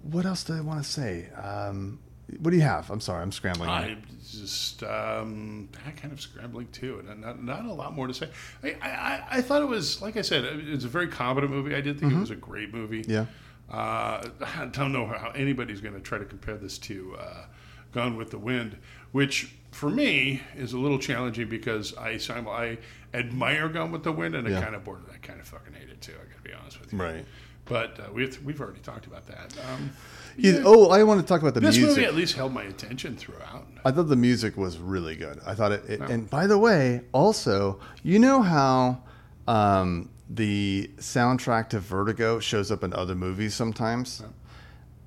what 0.04 0.26
else 0.26 0.44
do 0.44 0.54
I 0.54 0.62
want 0.62 0.84
to 0.84 0.90
say? 0.90 1.30
Um, 1.42 2.00
what 2.40 2.52
do 2.52 2.58
you 2.58 2.64
have? 2.64 2.90
I'm 2.90 3.02
sorry, 3.02 3.22
I'm 3.22 3.32
scrambling. 3.32 3.70
I 3.70 3.98
just 4.32 4.84
um, 4.84 5.70
I 5.86 5.92
kind 5.92 6.14
of 6.14 6.20
scrambling 6.22 6.68
too, 6.72 7.04
and 7.08 7.22
not, 7.22 7.44
not 7.44 7.66
a 7.66 7.74
lot 7.74 7.94
more 7.94 8.08
to 8.08 8.14
say. 8.14 8.30
I, 8.64 8.76
I, 8.82 9.24
I 9.32 9.42
thought 9.42 9.62
it 9.62 9.68
was 9.68 10.02
like 10.02 10.18
I 10.18 10.22
said, 10.22 10.44
it's 10.44 10.86
a 10.86 10.90
very 10.90 11.08
competent 11.08 11.52
movie. 11.52 11.76
I 11.76 11.82
did 11.82 12.00
think 12.00 12.14
it 12.14 12.20
was 12.20 12.32
a 12.32 12.36
great 12.36 12.74
movie. 12.74 13.04
Mm-hmm. 13.04 13.12
Yeah. 13.12 13.26
Uh, 13.72 14.30
I 14.42 14.66
don't 14.72 14.92
know 14.92 15.08
how 15.08 15.32
anybody's 15.36 15.82
going 15.82 15.96
to 15.96 16.02
try 16.02 16.18
to 16.18 16.26
compare 16.26 16.58
this 16.58 16.78
to 16.80 17.16
uh, 17.20 17.46
Gone 17.92 18.18
with 18.18 18.32
the 18.32 18.38
Wind, 18.38 18.78
which 19.12 19.56
for 19.72 19.90
me 19.90 20.42
is 20.56 20.74
a 20.74 20.78
little 20.78 21.00
challenging 21.00 21.50
because 21.50 21.96
I 21.98 22.20
I 22.30 22.78
admire 23.14 23.70
Gone 23.70 23.92
with 23.92 24.04
the 24.04 24.12
Wind, 24.12 24.36
and 24.36 24.48
I 24.48 24.62
kind 24.62 24.76
of 24.76 24.84
border 24.84 25.04
I 25.14 25.18
kind 25.18 25.40
of 25.40 25.48
fucking 25.48 25.74
hate 25.74 25.90
it 25.90 26.02
too. 26.02 26.14
I 26.14 26.26
got 26.26 26.38
to 26.38 26.50
be 26.50 26.54
honest 26.54 26.80
with 26.80 26.94
you. 26.94 27.00
Right. 27.00 27.26
But 27.66 28.00
uh, 28.00 28.12
we've 28.12 28.44
we've 28.44 28.60
already 28.60 28.82
talked 28.82 29.06
about 29.06 29.26
that. 29.28 29.56
Um, 29.70 29.92
Yeah. 30.38 30.62
Oh, 30.66 30.90
I 30.90 31.04
want 31.04 31.22
to 31.22 31.26
talk 31.28 31.42
about 31.42 31.54
the 31.54 31.62
music. 31.62 31.82
this 31.82 31.86
music. 31.88 32.02
movie 32.04 32.08
at 32.08 32.16
least 32.16 32.36
held 32.36 32.54
my 32.54 32.64
attention 32.64 33.16
throughout. 33.16 33.68
I 33.86 33.92
thought 33.92 34.04
the 34.04 34.16
music 34.16 34.58
was 34.58 34.78
really 34.78 35.16
good. 35.16 35.40
I 35.46 35.54
thought 35.56 35.72
it, 35.72 35.84
it 35.90 36.00
and 36.02 36.30
by 36.30 36.48
the 36.48 36.58
way, 36.58 37.02
also, 37.12 37.80
you 38.02 38.18
know 38.20 38.42
how 38.42 39.04
um, 39.48 40.10
the 40.30 40.90
soundtrack 40.98 41.70
to 41.70 41.80
Vertigo 41.80 42.40
shows 42.40 42.72
up 42.72 42.84
in 42.84 42.94
other 42.94 43.16
movies 43.16 43.54
sometimes. 43.54 44.24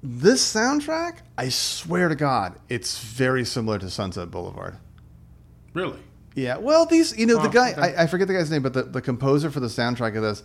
This 0.02 0.42
soundtrack, 0.54 1.18
I 1.36 1.48
swear 1.48 2.08
to 2.08 2.14
God, 2.14 2.58
it's 2.68 2.98
very 3.02 3.44
similar 3.44 3.78
to 3.80 3.90
Sunset 3.90 4.30
Boulevard. 4.30 4.76
Really? 5.74 5.98
Yeah, 6.34 6.58
well, 6.58 6.84
these, 6.86 7.16
you 7.18 7.26
know, 7.26 7.42
the 7.42 7.48
Oh, 7.48 7.52
guy, 7.52 7.72
okay. 7.72 7.80
I, 7.96 8.02
I 8.02 8.06
forget 8.06 8.28
the 8.28 8.34
guy's 8.34 8.50
name, 8.50 8.62
but 8.62 8.74
the, 8.74 8.82
the 8.82 9.00
composer 9.00 9.50
for 9.50 9.58
the 9.60 9.66
soundtrack 9.68 10.14
of 10.16 10.22
this, 10.22 10.42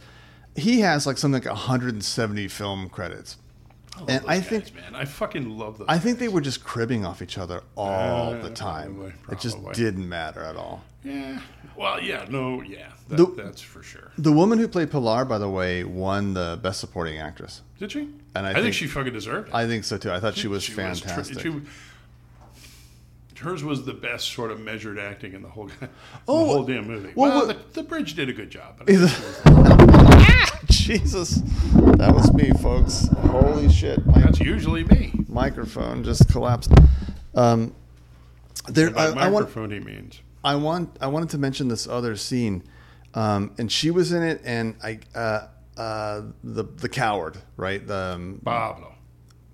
he 0.55 0.79
has 0.79 1.05
like 1.05 1.17
something 1.17 1.41
like 1.43 1.51
170 1.51 2.47
film 2.47 2.89
credits. 2.89 3.37
I 3.95 3.99
love 3.99 4.09
And 4.09 4.25
I 4.27 4.37
guys, 4.39 4.47
think- 4.47 4.75
man, 4.75 4.95
I 4.95 5.05
fucking 5.05 5.57
love 5.57 5.77
those. 5.77 5.87
I 5.89 5.99
think 5.99 6.17
they 6.19 6.27
were 6.29 6.41
just 6.41 6.63
cribbing 6.63 7.05
off 7.05 7.21
each 7.21 7.37
other 7.37 7.61
all 7.75 8.33
Uh, 8.33 8.41
the 8.41 8.49
time. 8.49 8.95
probably, 8.95 9.13
It 9.31 9.39
just 9.39 9.57
didn't 9.73 10.07
matter 10.07 10.41
at 10.41 10.55
all. 10.55 10.83
Yeah. 11.03 11.39
Well, 11.75 12.01
yeah. 12.01 12.25
No. 12.29 12.61
Yeah. 12.61 12.89
That, 13.09 13.17
The- 13.17 13.43
that's 13.43 13.61
for 13.61 13.83
sure. 13.83 14.11
The 14.17 14.31
woman 14.31 14.59
who 14.59 14.67
played 14.67 14.91
Pilar, 14.91 15.25
by 15.25 15.37
the 15.39 15.49
way, 15.49 15.83
won 15.83 16.33
the 16.33 16.59
Best 16.61 16.79
Supporting 16.79 17.17
Actress. 17.19 17.61
Did 17.79 17.91
she? 17.91 18.07
And 18.35 18.45
I 18.47 18.53
think, 18.53 18.63
think- 18.65 18.75
she 18.75 18.87
fucking 18.87 19.13
deserved 19.13 19.49
it. 19.49 19.53
I 19.55 19.67
think 19.67 19.83
so 19.83 19.97
too. 19.97 20.11
I 20.11 20.19
thought 20.19 20.35
she 20.35 20.47
was 20.47 20.63
tr- 20.65 20.71
fantastic. 20.73 21.39
she- 21.41 21.61
hers 23.41 23.63
was 23.63 23.85
the 23.85 23.93
best 23.93 24.31
sort 24.33 24.51
of 24.51 24.59
measured 24.59 24.99
acting 24.99 25.33
in 25.33 25.41
the 25.41 25.49
whole, 25.49 25.65
the 25.79 25.89
Oh, 26.27 26.45
whole 26.45 26.63
damn 26.63 26.85
movie. 26.87 27.11
well, 27.15 27.31
Well, 27.39 27.47
the, 27.47 27.57
the 27.73 27.81
bridge 27.83 28.13
did 28.13 28.29
a 28.29 28.33
good 28.33 28.51
job. 28.51 28.75
Jesus, 30.69 31.41
that 31.97 32.13
was 32.13 32.33
me, 32.33 32.51
folks. 32.61 33.07
Holy 33.19 33.69
shit, 33.69 34.05
my 34.05 34.21
that's 34.21 34.39
usually 34.39 34.83
me. 34.83 35.11
microphone 35.27 36.03
just 36.03 36.29
collapsed. 36.29 36.71
Um, 37.35 37.75
there, 38.67 38.97
I, 38.97 39.07
I 39.07 39.29
want, 39.29 39.47
microphone, 39.47 39.71
he 39.71 39.79
means. 39.79 40.21
I 40.43 40.55
want, 40.55 40.97
I 41.01 41.07
wanted 41.07 41.29
to 41.29 41.37
mention 41.37 41.67
this 41.67 41.87
other 41.87 42.15
scene, 42.15 42.63
um, 43.13 43.53
and 43.57 43.71
she 43.71 43.91
was 43.91 44.11
in 44.11 44.23
it, 44.23 44.41
and 44.43 44.75
I, 44.83 44.99
uh, 45.15 45.47
uh, 45.77 46.21
the 46.43 46.63
the 46.63 46.89
coward, 46.89 47.37
right? 47.57 47.85
The 47.85 48.13
um, 48.15 48.41
Pablo. 48.43 48.93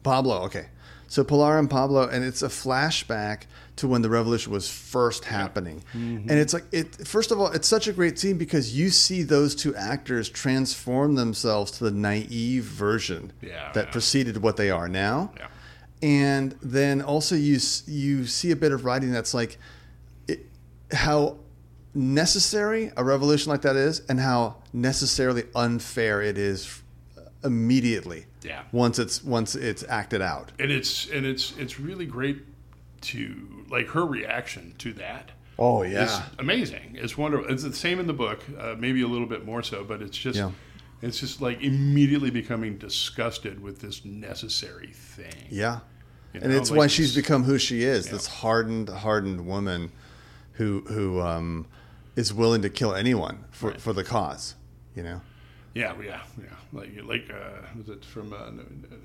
Pablo, 0.04 0.44
okay. 0.44 0.68
So 1.08 1.24
Pilar 1.24 1.58
and 1.58 1.70
Pablo, 1.70 2.08
and 2.08 2.24
it's 2.24 2.42
a 2.42 2.48
flashback 2.48 3.44
to 3.78 3.88
when 3.88 4.02
the 4.02 4.10
revolution 4.10 4.52
was 4.52 4.70
first 4.70 5.26
happening. 5.26 5.84
Mm-hmm. 5.94 6.30
And 6.30 6.32
it's 6.32 6.54
like 6.54 6.66
it 6.72 7.08
first 7.08 7.32
of 7.32 7.40
all, 7.40 7.52
it's 7.52 7.68
such 7.68 7.88
a 7.88 7.94
great 7.94 8.20
scene 8.20 8.38
because 8.38 8.78
you 8.78 8.90
see 8.90 9.24
those 9.24 9.56
two 9.56 9.76
actors 9.76 10.30
transform 10.30 11.16
themselves 11.16 11.72
to 11.72 11.84
the 11.84 11.92
naive 11.92 12.64
version 12.64 13.32
Yeah, 13.42 13.72
that 13.74 13.86
yeah. 13.86 13.92
preceded 13.92 14.38
what 14.38 14.58
they 14.58 14.70
are 14.70 14.88
now. 14.88 15.32
Yeah. 15.38 15.48
And 16.02 16.56
then 16.62 17.02
also 17.02 17.36
you 17.36 17.60
you 17.88 18.26
see 18.26 18.52
a 18.52 18.56
bit 18.56 18.72
of 18.72 18.84
writing 18.86 19.12
that's 19.12 19.34
like 19.34 19.58
it, 20.28 20.46
how 20.92 21.38
necessary 21.94 22.92
a 22.96 23.04
revolution 23.04 23.52
like 23.52 23.62
that 23.62 23.76
is 23.76 24.02
and 24.08 24.20
how 24.20 24.58
necessarily 24.74 25.44
unfair 25.56 26.22
it 26.22 26.38
is 26.38 26.82
immediately 27.44 28.26
Yeah. 28.44 28.64
once 28.72 29.00
it's 29.00 29.24
once 29.24 29.56
it's 29.56 29.84
acted 29.88 30.22
out 30.22 30.52
And 30.60 30.72
it's 30.72 31.10
and 31.10 31.26
it's 31.26 31.54
it's 31.58 31.80
really 31.80 32.06
great 32.06 32.44
to 33.02 33.64
like 33.70 33.88
her 33.90 34.06
reaction 34.06 34.74
to 34.80 34.94
that. 34.94 35.32
oh 35.60 35.82
is 35.84 36.12
amazing. 36.40 36.96
It's 36.96 37.18
wonderful. 37.18 37.52
It's 37.52 37.64
the 37.64 37.74
same 37.74 38.00
in 38.00 38.08
the 38.08 38.14
book, 38.14 38.44
uh, 38.60 38.76
maybe 38.78 39.02
a 39.02 39.08
little 39.08 39.28
bit 39.28 39.46
more 39.46 39.62
so, 39.64 39.84
but 39.84 40.02
it's 40.02 40.18
just 40.18 40.38
Yeah. 40.38 40.52
it's 41.02 41.20
just 41.20 41.42
like 41.42 41.62
immediately 41.62 42.32
becoming 42.32 42.78
disgusted 42.78 43.62
with 43.62 43.80
this 43.80 44.04
necessary 44.04 44.88
thing. 44.94 45.34
yeah 45.50 45.80
You 46.34 46.42
and 46.42 46.52
know, 46.52 46.58
it's 46.58 46.72
like 46.72 46.78
why 46.80 46.88
she's 46.88 47.16
become 47.16 47.44
who 47.44 47.58
she 47.60 47.84
is 47.84 48.08
Yeah. 48.08 48.14
this 48.14 48.28
hardened 48.28 48.90
hardened 48.90 49.46
woman 49.48 49.92
who 50.54 50.82
who 50.88 51.22
um 51.22 51.68
is 52.16 52.34
willing 52.34 52.64
to 52.64 52.70
kill 52.70 52.96
anyone 52.96 53.44
for 53.52 53.70
Right. 53.70 53.82
for 53.82 53.94
the 53.94 54.04
cause 54.04 54.56
you 54.96 55.04
know 55.04 55.22
Yeah, 55.78 55.94
yeah, 56.04 56.22
yeah. 56.40 56.56
Like 56.74 56.90
like 57.04 57.30
uh, 57.30 57.62
was 57.78 57.90
it 57.90 58.04
from? 58.04 58.34
Uh, 58.34 58.38
no, 58.38 58.64
no, 58.64 58.64
no, 58.90 58.98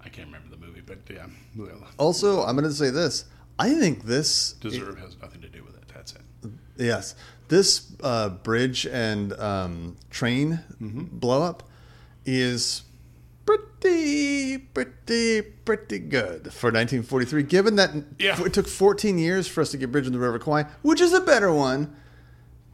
I 0.00 0.08
can't 0.10 0.26
remember 0.26 0.50
the 0.54 0.64
movie, 0.64 0.82
but 0.84 0.98
yeah, 1.10 1.26
also 1.98 2.42
i'm 2.44 2.56
going 2.56 2.68
to 2.68 2.74
say 2.74 2.90
this 2.90 3.24
i 3.58 3.72
think 3.72 4.04
this 4.04 4.52
deserve 4.60 4.98
has 4.98 5.16
nothing 5.22 5.40
to 5.40 5.48
do 5.48 5.62
with 5.64 5.76
it. 5.76 5.84
That's 5.94 6.12
it. 6.12 6.20
Yes, 6.76 7.14
this 7.48 7.92
uh, 8.02 8.28
bridge 8.28 8.84
and 8.86 9.32
um, 9.34 9.96
train 10.10 10.60
Mm-hmm. 10.82 11.04
blow 11.18 11.42
up 11.42 11.62
is 12.26 12.82
pretty, 13.46 14.58
pretty, 14.58 15.42
pretty 15.42 15.98
good 16.00 16.52
for 16.52 16.68
1943. 16.70 17.42
Given 17.44 17.76
that 17.76 17.90
Yeah. 18.18 18.42
it 18.42 18.52
took 18.52 18.66
14 18.68 19.18
years 19.18 19.46
for 19.46 19.60
us 19.60 19.70
to 19.70 19.76
get 19.78 19.92
Bridge 19.92 20.06
in 20.06 20.12
the 20.12 20.18
River 20.18 20.38
Kwai, 20.38 20.64
which 20.82 21.00
is 21.00 21.12
a 21.12 21.20
better 21.20 21.52
one, 21.52 21.94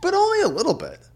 but 0.00 0.14
only 0.14 0.40
a 0.42 0.48
little 0.48 0.74
bit. 0.74 1.08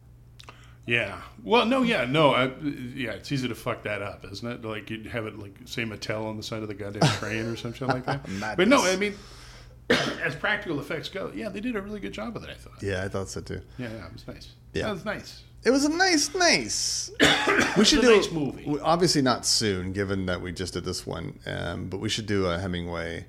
Yeah. 0.87 1.21
Well, 1.43 1.67
no, 1.67 1.83
yeah, 1.83 2.05
no, 2.05 2.35
I, 2.35 2.47
yeah. 2.95 3.13
It's 3.13 3.33
easy 3.33 3.49
to 3.49 3.55
fuck 3.55 3.83
that 3.85 4.03
up, 4.03 4.25
isn't 4.31 4.47
it? 4.47 4.65
Like 4.65 4.91
you'd 4.91 5.07
have 5.07 5.27
it 5.27 5.39
like 5.39 5.57
say 5.65 5.85
Mattel 5.85 6.27
on 6.27 6.37
the 6.37 6.43
side 6.43 6.63
of 6.63 6.69
the 6.69 6.75
goddamn 6.75 7.09
train 7.19 7.47
or 7.47 7.57
something 7.57 7.89
like 7.89 8.05
that. 8.07 8.27
but 8.57 8.69
no, 8.69 8.85
I 8.85 8.97
mean, 8.97 9.15
as 9.91 10.35
practical 10.35 10.81
effects 10.81 11.09
go, 11.09 11.33
yeah, 11.35 11.49
they 11.49 11.61
did 11.61 11.77
a 11.77 11.81
really 11.81 12.01
good 12.01 12.13
job 12.13 12.35
with 12.35 12.45
it. 12.45 12.51
I 12.51 12.55
thought. 12.55 12.83
Yeah, 12.83 13.05
I 13.05 13.09
thought 13.09 13.29
so 13.29 13.41
too. 13.41 13.61
Yeah, 13.79 13.89
yeah, 13.91 14.07
it 14.07 14.13
was 14.13 14.27
nice. 14.27 14.53
Yeah. 14.73 14.83
that 14.85 14.93
was 14.93 15.05
nice. 15.05 15.43
It 15.65 15.71
was 15.71 15.85
a 15.87 15.89
nice, 15.89 16.35
nice. 16.35 17.11
we 17.79 17.87
should 17.87 18.03
do 18.03 18.17
nice 18.17 18.31
movie. 18.31 18.79
Obviously, 18.83 19.23
not 19.23 19.47
soon, 19.47 19.93
given 19.93 20.27
that 20.27 20.43
we 20.43 20.53
just 20.53 20.75
did 20.75 20.85
this 20.85 21.07
one. 21.07 21.39
Um, 21.47 21.89
but 21.89 22.01
we 22.01 22.11
should 22.11 22.27
do 22.27 22.47
a 22.47 22.59
Hemingway 22.59 23.25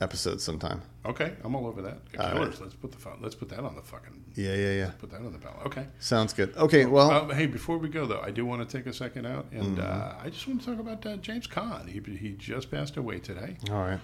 episode 0.00 0.40
sometime. 0.40 0.82
Okay, 1.04 1.32
I'm 1.44 1.54
all 1.54 1.66
over 1.66 1.82
that. 1.82 2.12
Killers. 2.12 2.34
right. 2.34 2.60
Let's 2.60 2.74
put 2.74 2.92
the 2.92 2.98
let's 3.20 3.34
put 3.34 3.48
that 3.50 3.60
on 3.60 3.74
the 3.74 3.82
fucking 3.82 4.24
Yeah, 4.34 4.54
yeah, 4.54 4.72
yeah. 4.72 4.90
put 4.98 5.10
that 5.10 5.20
on 5.20 5.32
the 5.32 5.38
ballot. 5.38 5.66
Okay. 5.66 5.86
Sounds 5.98 6.32
good. 6.32 6.56
Okay, 6.56 6.84
well, 6.86 7.10
Uh, 7.10 7.34
hey, 7.34 7.46
before 7.46 7.78
we 7.78 7.88
go 7.88 8.06
though, 8.06 8.20
I 8.20 8.30
do 8.30 8.44
want 8.46 8.68
to 8.68 8.76
take 8.78 8.86
a 8.86 8.92
second 8.92 9.26
out, 9.26 9.46
and 9.52 9.78
Mm-hmm. 9.78 10.20
uh, 10.20 10.22
I 10.24 10.30
just 10.30 10.46
want 10.46 10.60
to 10.62 10.66
talk 10.70 10.78
about 10.80 11.04
uh, 11.06 11.16
James 11.16 11.46
Caan. 11.46 11.88
He 11.88 12.00
he 12.16 12.32
just 12.32 12.70
passed 12.70 12.96
away 12.96 13.18
today. 13.18 13.56
all 13.70 13.76
right. 13.80 14.00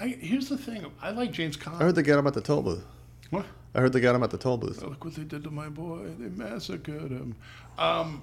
I 0.00 0.08
here's 0.08 0.48
the 0.48 0.58
thing. 0.58 0.84
I 1.02 1.10
like 1.10 1.32
James 1.32 1.56
Caan. 1.56 1.74
I 1.80 1.84
heard 1.84 1.94
they 1.94 2.02
got 2.02 2.18
him 2.18 2.26
at 2.26 2.34
the 2.34 2.40
toll 2.42 2.62
booth. 2.62 2.84
what? 3.30 3.46
I 3.74 3.80
heard 3.80 3.92
they 3.92 4.00
got 4.00 4.14
him 4.14 4.22
at 4.22 4.30
the 4.30 4.38
toll 4.38 4.56
booth. 4.56 4.82
Look 4.82 5.04
what 5.04 5.14
they 5.14 5.24
did 5.24 5.44
to 5.44 5.50
my 5.50 5.68
boy. 5.68 6.06
They 6.18 6.28
massacred 6.28 7.10
him. 7.10 7.36
Um, 7.78 8.22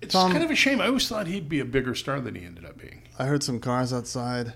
it's 0.00 0.12
Tom- 0.12 0.30
kind 0.32 0.44
of 0.44 0.50
a 0.50 0.54
shame. 0.54 0.80
I 0.80 0.86
always 0.86 1.08
thought 1.08 1.26
he'd 1.26 1.48
be 1.48 1.60
a 1.60 1.64
bigger 1.64 1.94
star 1.94 2.20
than 2.20 2.34
he 2.36 2.44
ended 2.44 2.64
up 2.64 2.78
being. 2.78 3.02
I 3.18 3.24
heard 3.26 3.42
some 3.42 3.58
cars 3.58 3.92
outside. 3.92 4.54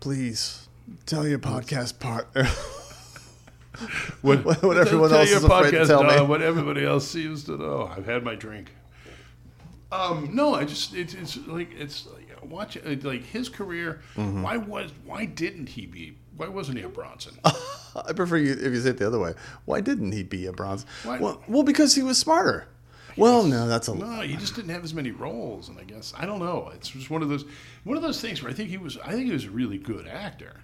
Please 0.00 0.68
tell 1.06 1.26
your 1.26 1.38
podcast 1.38 1.98
partner 1.98 2.46
What, 4.22 4.44
what 4.62 4.76
everyone 4.76 5.10
Tell 5.10 5.20
else 5.20 5.30
is 5.30 5.44
afraid 5.44 5.70
to 5.70 5.86
tell 5.86 6.02
dog 6.02 6.20
me. 6.20 6.26
What 6.26 6.42
everybody 6.42 6.84
else 6.84 7.06
seems 7.08 7.44
to 7.44 7.56
know. 7.56 7.90
I've 7.94 8.04
had 8.04 8.22
my 8.24 8.34
drink. 8.34 8.72
Um, 9.92 10.30
no, 10.34 10.54
I 10.54 10.64
just 10.64 10.94
it's, 10.94 11.14
it's 11.14 11.36
like 11.46 11.70
it's 11.72 12.06
like 12.06 12.28
watch 12.44 12.76
it, 12.76 13.04
like 13.04 13.24
his 13.24 13.48
career. 13.48 14.02
Mm-hmm. 14.16 14.42
Why 14.42 14.56
was 14.58 14.90
why 15.06 15.24
didn't 15.24 15.68
he 15.70 15.86
be? 15.86 16.16
Why 16.36 16.48
wasn't 16.48 16.78
he 16.78 16.84
a 16.84 16.88
Bronson? 16.88 17.38
I 17.44 18.12
prefer 18.12 18.36
you 18.36 18.52
if 18.52 18.60
you 18.72 18.80
say 18.80 18.90
it 18.90 18.98
the 18.98 19.06
other 19.06 19.18
way. 19.18 19.34
Why 19.64 19.80
didn't 19.80 20.12
he 20.12 20.22
be 20.24 20.46
a 20.46 20.52
Bronson? 20.52 20.88
Why- 21.04 21.18
Well, 21.18 21.42
well, 21.48 21.62
because 21.62 21.94
he 21.94 22.02
was 22.02 22.18
smarter. 22.18 22.66
Well, 23.16 23.44
no, 23.44 23.66
that's 23.68 23.88
a 23.88 23.94
No, 23.94 24.20
he 24.20 24.36
just 24.36 24.54
didn't 24.54 24.70
have 24.70 24.84
as 24.84 24.94
many 24.94 25.10
roles, 25.10 25.68
and 25.68 25.78
I 25.78 25.84
guess 25.84 26.12
I 26.16 26.26
don't 26.26 26.38
know. 26.38 26.70
It's 26.74 26.88
just 26.88 27.10
one 27.10 27.22
of 27.22 27.28
those 27.28 27.44
one 27.84 27.96
of 27.96 28.02
those 28.02 28.20
things 28.20 28.42
where 28.42 28.50
I 28.50 28.54
think 28.54 28.68
he 28.70 28.78
was. 28.78 28.98
I 28.98 29.12
think 29.12 29.26
he 29.26 29.32
was 29.32 29.44
a 29.44 29.50
really 29.50 29.78
good 29.78 30.06
actor, 30.06 30.60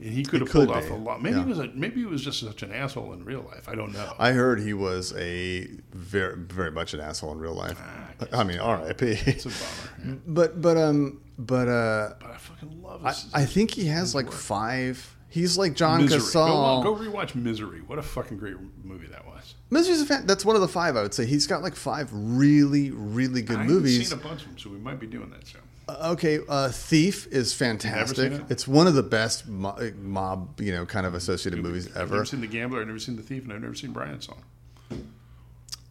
and 0.00 0.10
he 0.12 0.24
could 0.24 0.40
have 0.40 0.50
could 0.50 0.68
pulled 0.68 0.76
off 0.76 0.84
be, 0.84 0.90
a 0.90 0.96
lot. 0.96 1.22
Maybe 1.22 1.36
yeah. 1.36 1.42
he 1.44 1.48
was 1.48 1.58
a 1.58 1.66
maybe 1.68 2.00
he 2.00 2.06
was 2.06 2.22
just 2.24 2.40
such 2.40 2.62
an 2.62 2.72
asshole 2.72 3.12
in 3.12 3.24
real 3.24 3.42
life. 3.42 3.68
I 3.68 3.74
don't 3.74 3.92
know. 3.92 4.14
I 4.18 4.32
heard 4.32 4.60
he 4.60 4.74
was 4.74 5.12
a 5.16 5.66
very, 5.92 6.36
very 6.36 6.70
much 6.70 6.94
an 6.94 7.00
asshole 7.00 7.32
in 7.32 7.38
real 7.38 7.54
life. 7.54 7.78
Ah, 7.80 8.10
I 8.32 8.44
mean, 8.44 8.58
R.I.P. 8.58 9.06
it's 9.06 9.46
a 9.46 9.48
bummer. 9.48 9.90
yeah. 10.06 10.14
But, 10.26 10.60
but, 10.60 10.76
um, 10.76 11.20
but, 11.38 11.68
uh, 11.68 12.14
But 12.20 12.30
I 12.30 12.36
fucking 12.36 12.82
love 12.82 13.04
I. 13.04 13.14
I 13.32 13.44
think 13.44 13.72
he 13.72 13.86
has 13.86 14.14
like 14.14 14.30
five. 14.30 15.10
He's 15.34 15.58
like 15.58 15.74
John 15.74 16.02
Misery. 16.02 16.20
Go, 16.32 16.80
go 16.84 16.94
rewatch 16.94 17.34
Misery. 17.34 17.80
What 17.80 17.98
a 17.98 18.02
fucking 18.02 18.38
great 18.38 18.54
movie 18.84 19.08
that 19.08 19.26
was. 19.26 19.54
Misery's 19.68 20.00
a 20.00 20.06
fan. 20.06 20.28
That's 20.28 20.44
one 20.44 20.54
of 20.54 20.62
the 20.62 20.68
five 20.68 20.96
I 20.96 21.02
would 21.02 21.12
say. 21.12 21.26
He's 21.26 21.48
got 21.48 21.60
like 21.60 21.74
five 21.74 22.08
really, 22.12 22.92
really 22.92 23.42
good 23.42 23.58
movies. 23.58 23.68
I 23.68 23.74
movies. 23.74 24.08
seen 24.10 24.18
a 24.20 24.22
bunch 24.22 24.42
of 24.42 24.48
them, 24.50 24.58
so 24.58 24.70
we 24.70 24.78
might 24.78 25.00
be 25.00 25.08
doing 25.08 25.30
that 25.30 25.44
soon. 25.44 25.60
Uh, 25.88 26.12
okay, 26.12 26.38
uh, 26.48 26.68
Thief 26.68 27.26
is 27.32 27.52
fantastic. 27.52 28.30
it? 28.30 28.42
It's 28.48 28.68
one 28.68 28.86
of 28.86 28.94
the 28.94 29.02
best 29.02 29.48
mo- 29.48 29.76
mob, 29.96 30.60
you 30.60 30.70
know, 30.70 30.86
kind 30.86 31.04
of 31.04 31.14
associated 31.14 31.60
movies 31.60 31.88
ever. 31.88 32.02
I've 32.02 32.10
never 32.12 32.24
seen 32.24 32.40
The 32.40 32.46
Gambler. 32.46 32.80
I've 32.82 32.86
never 32.86 33.00
seen 33.00 33.16
The 33.16 33.22
Thief, 33.22 33.42
and 33.42 33.52
I've 33.52 33.60
never 33.60 33.74
seen 33.74 33.90
Brian's 33.90 34.26
Song. 34.26 34.40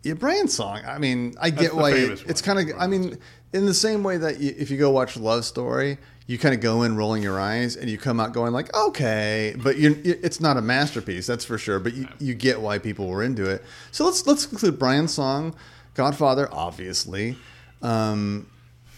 Yeah, 0.04 0.14
Brian 0.16 0.50
song. 0.50 0.82
I 0.86 0.98
mean, 0.98 1.34
I 1.40 1.50
That's 1.50 1.62
get 1.62 1.76
why 1.76 1.92
it, 1.92 2.24
it's 2.28 2.42
kind 2.42 2.60
of. 2.60 2.78
I 2.78 2.88
mean, 2.88 3.18
in 3.54 3.66
the 3.66 3.74
same 3.74 4.04
way 4.04 4.18
that 4.18 4.40
you, 4.40 4.54
if 4.58 4.70
you 4.70 4.78
go 4.78 4.90
watch 4.92 5.16
Love 5.16 5.46
Story, 5.46 5.98
you 6.26 6.38
kind 6.38 6.56
of 6.56 6.62
go 6.62 6.84
in 6.84 6.96
rolling 6.96 7.22
your 7.22 7.40
eyes 7.40 7.76
and 7.76 7.90
you 7.90 7.98
come 7.98 8.20
out 8.20 8.34
going 8.34 8.54
like, 8.54 8.74
okay, 8.74 9.56
but 9.62 9.78
you're, 9.78 9.96
it's 10.04 10.40
not 10.40 10.56
a 10.58 10.62
masterpiece, 10.62 11.28
that's 11.28 11.44
for 11.44 11.58
sure. 11.58 11.80
But 11.80 11.94
you, 11.94 12.08
you 12.20 12.34
get 12.34 12.62
why 12.62 12.80
people 12.80 13.08
were 13.08 13.24
into 13.24 13.50
it. 13.50 13.64
So 13.92 14.06
let's 14.06 14.26
let's 14.26 14.50
include 14.52 14.80
Brian's 14.80 15.14
song, 15.14 15.56
Godfather, 15.96 16.48
obviously, 16.52 17.36
um, 17.82 18.48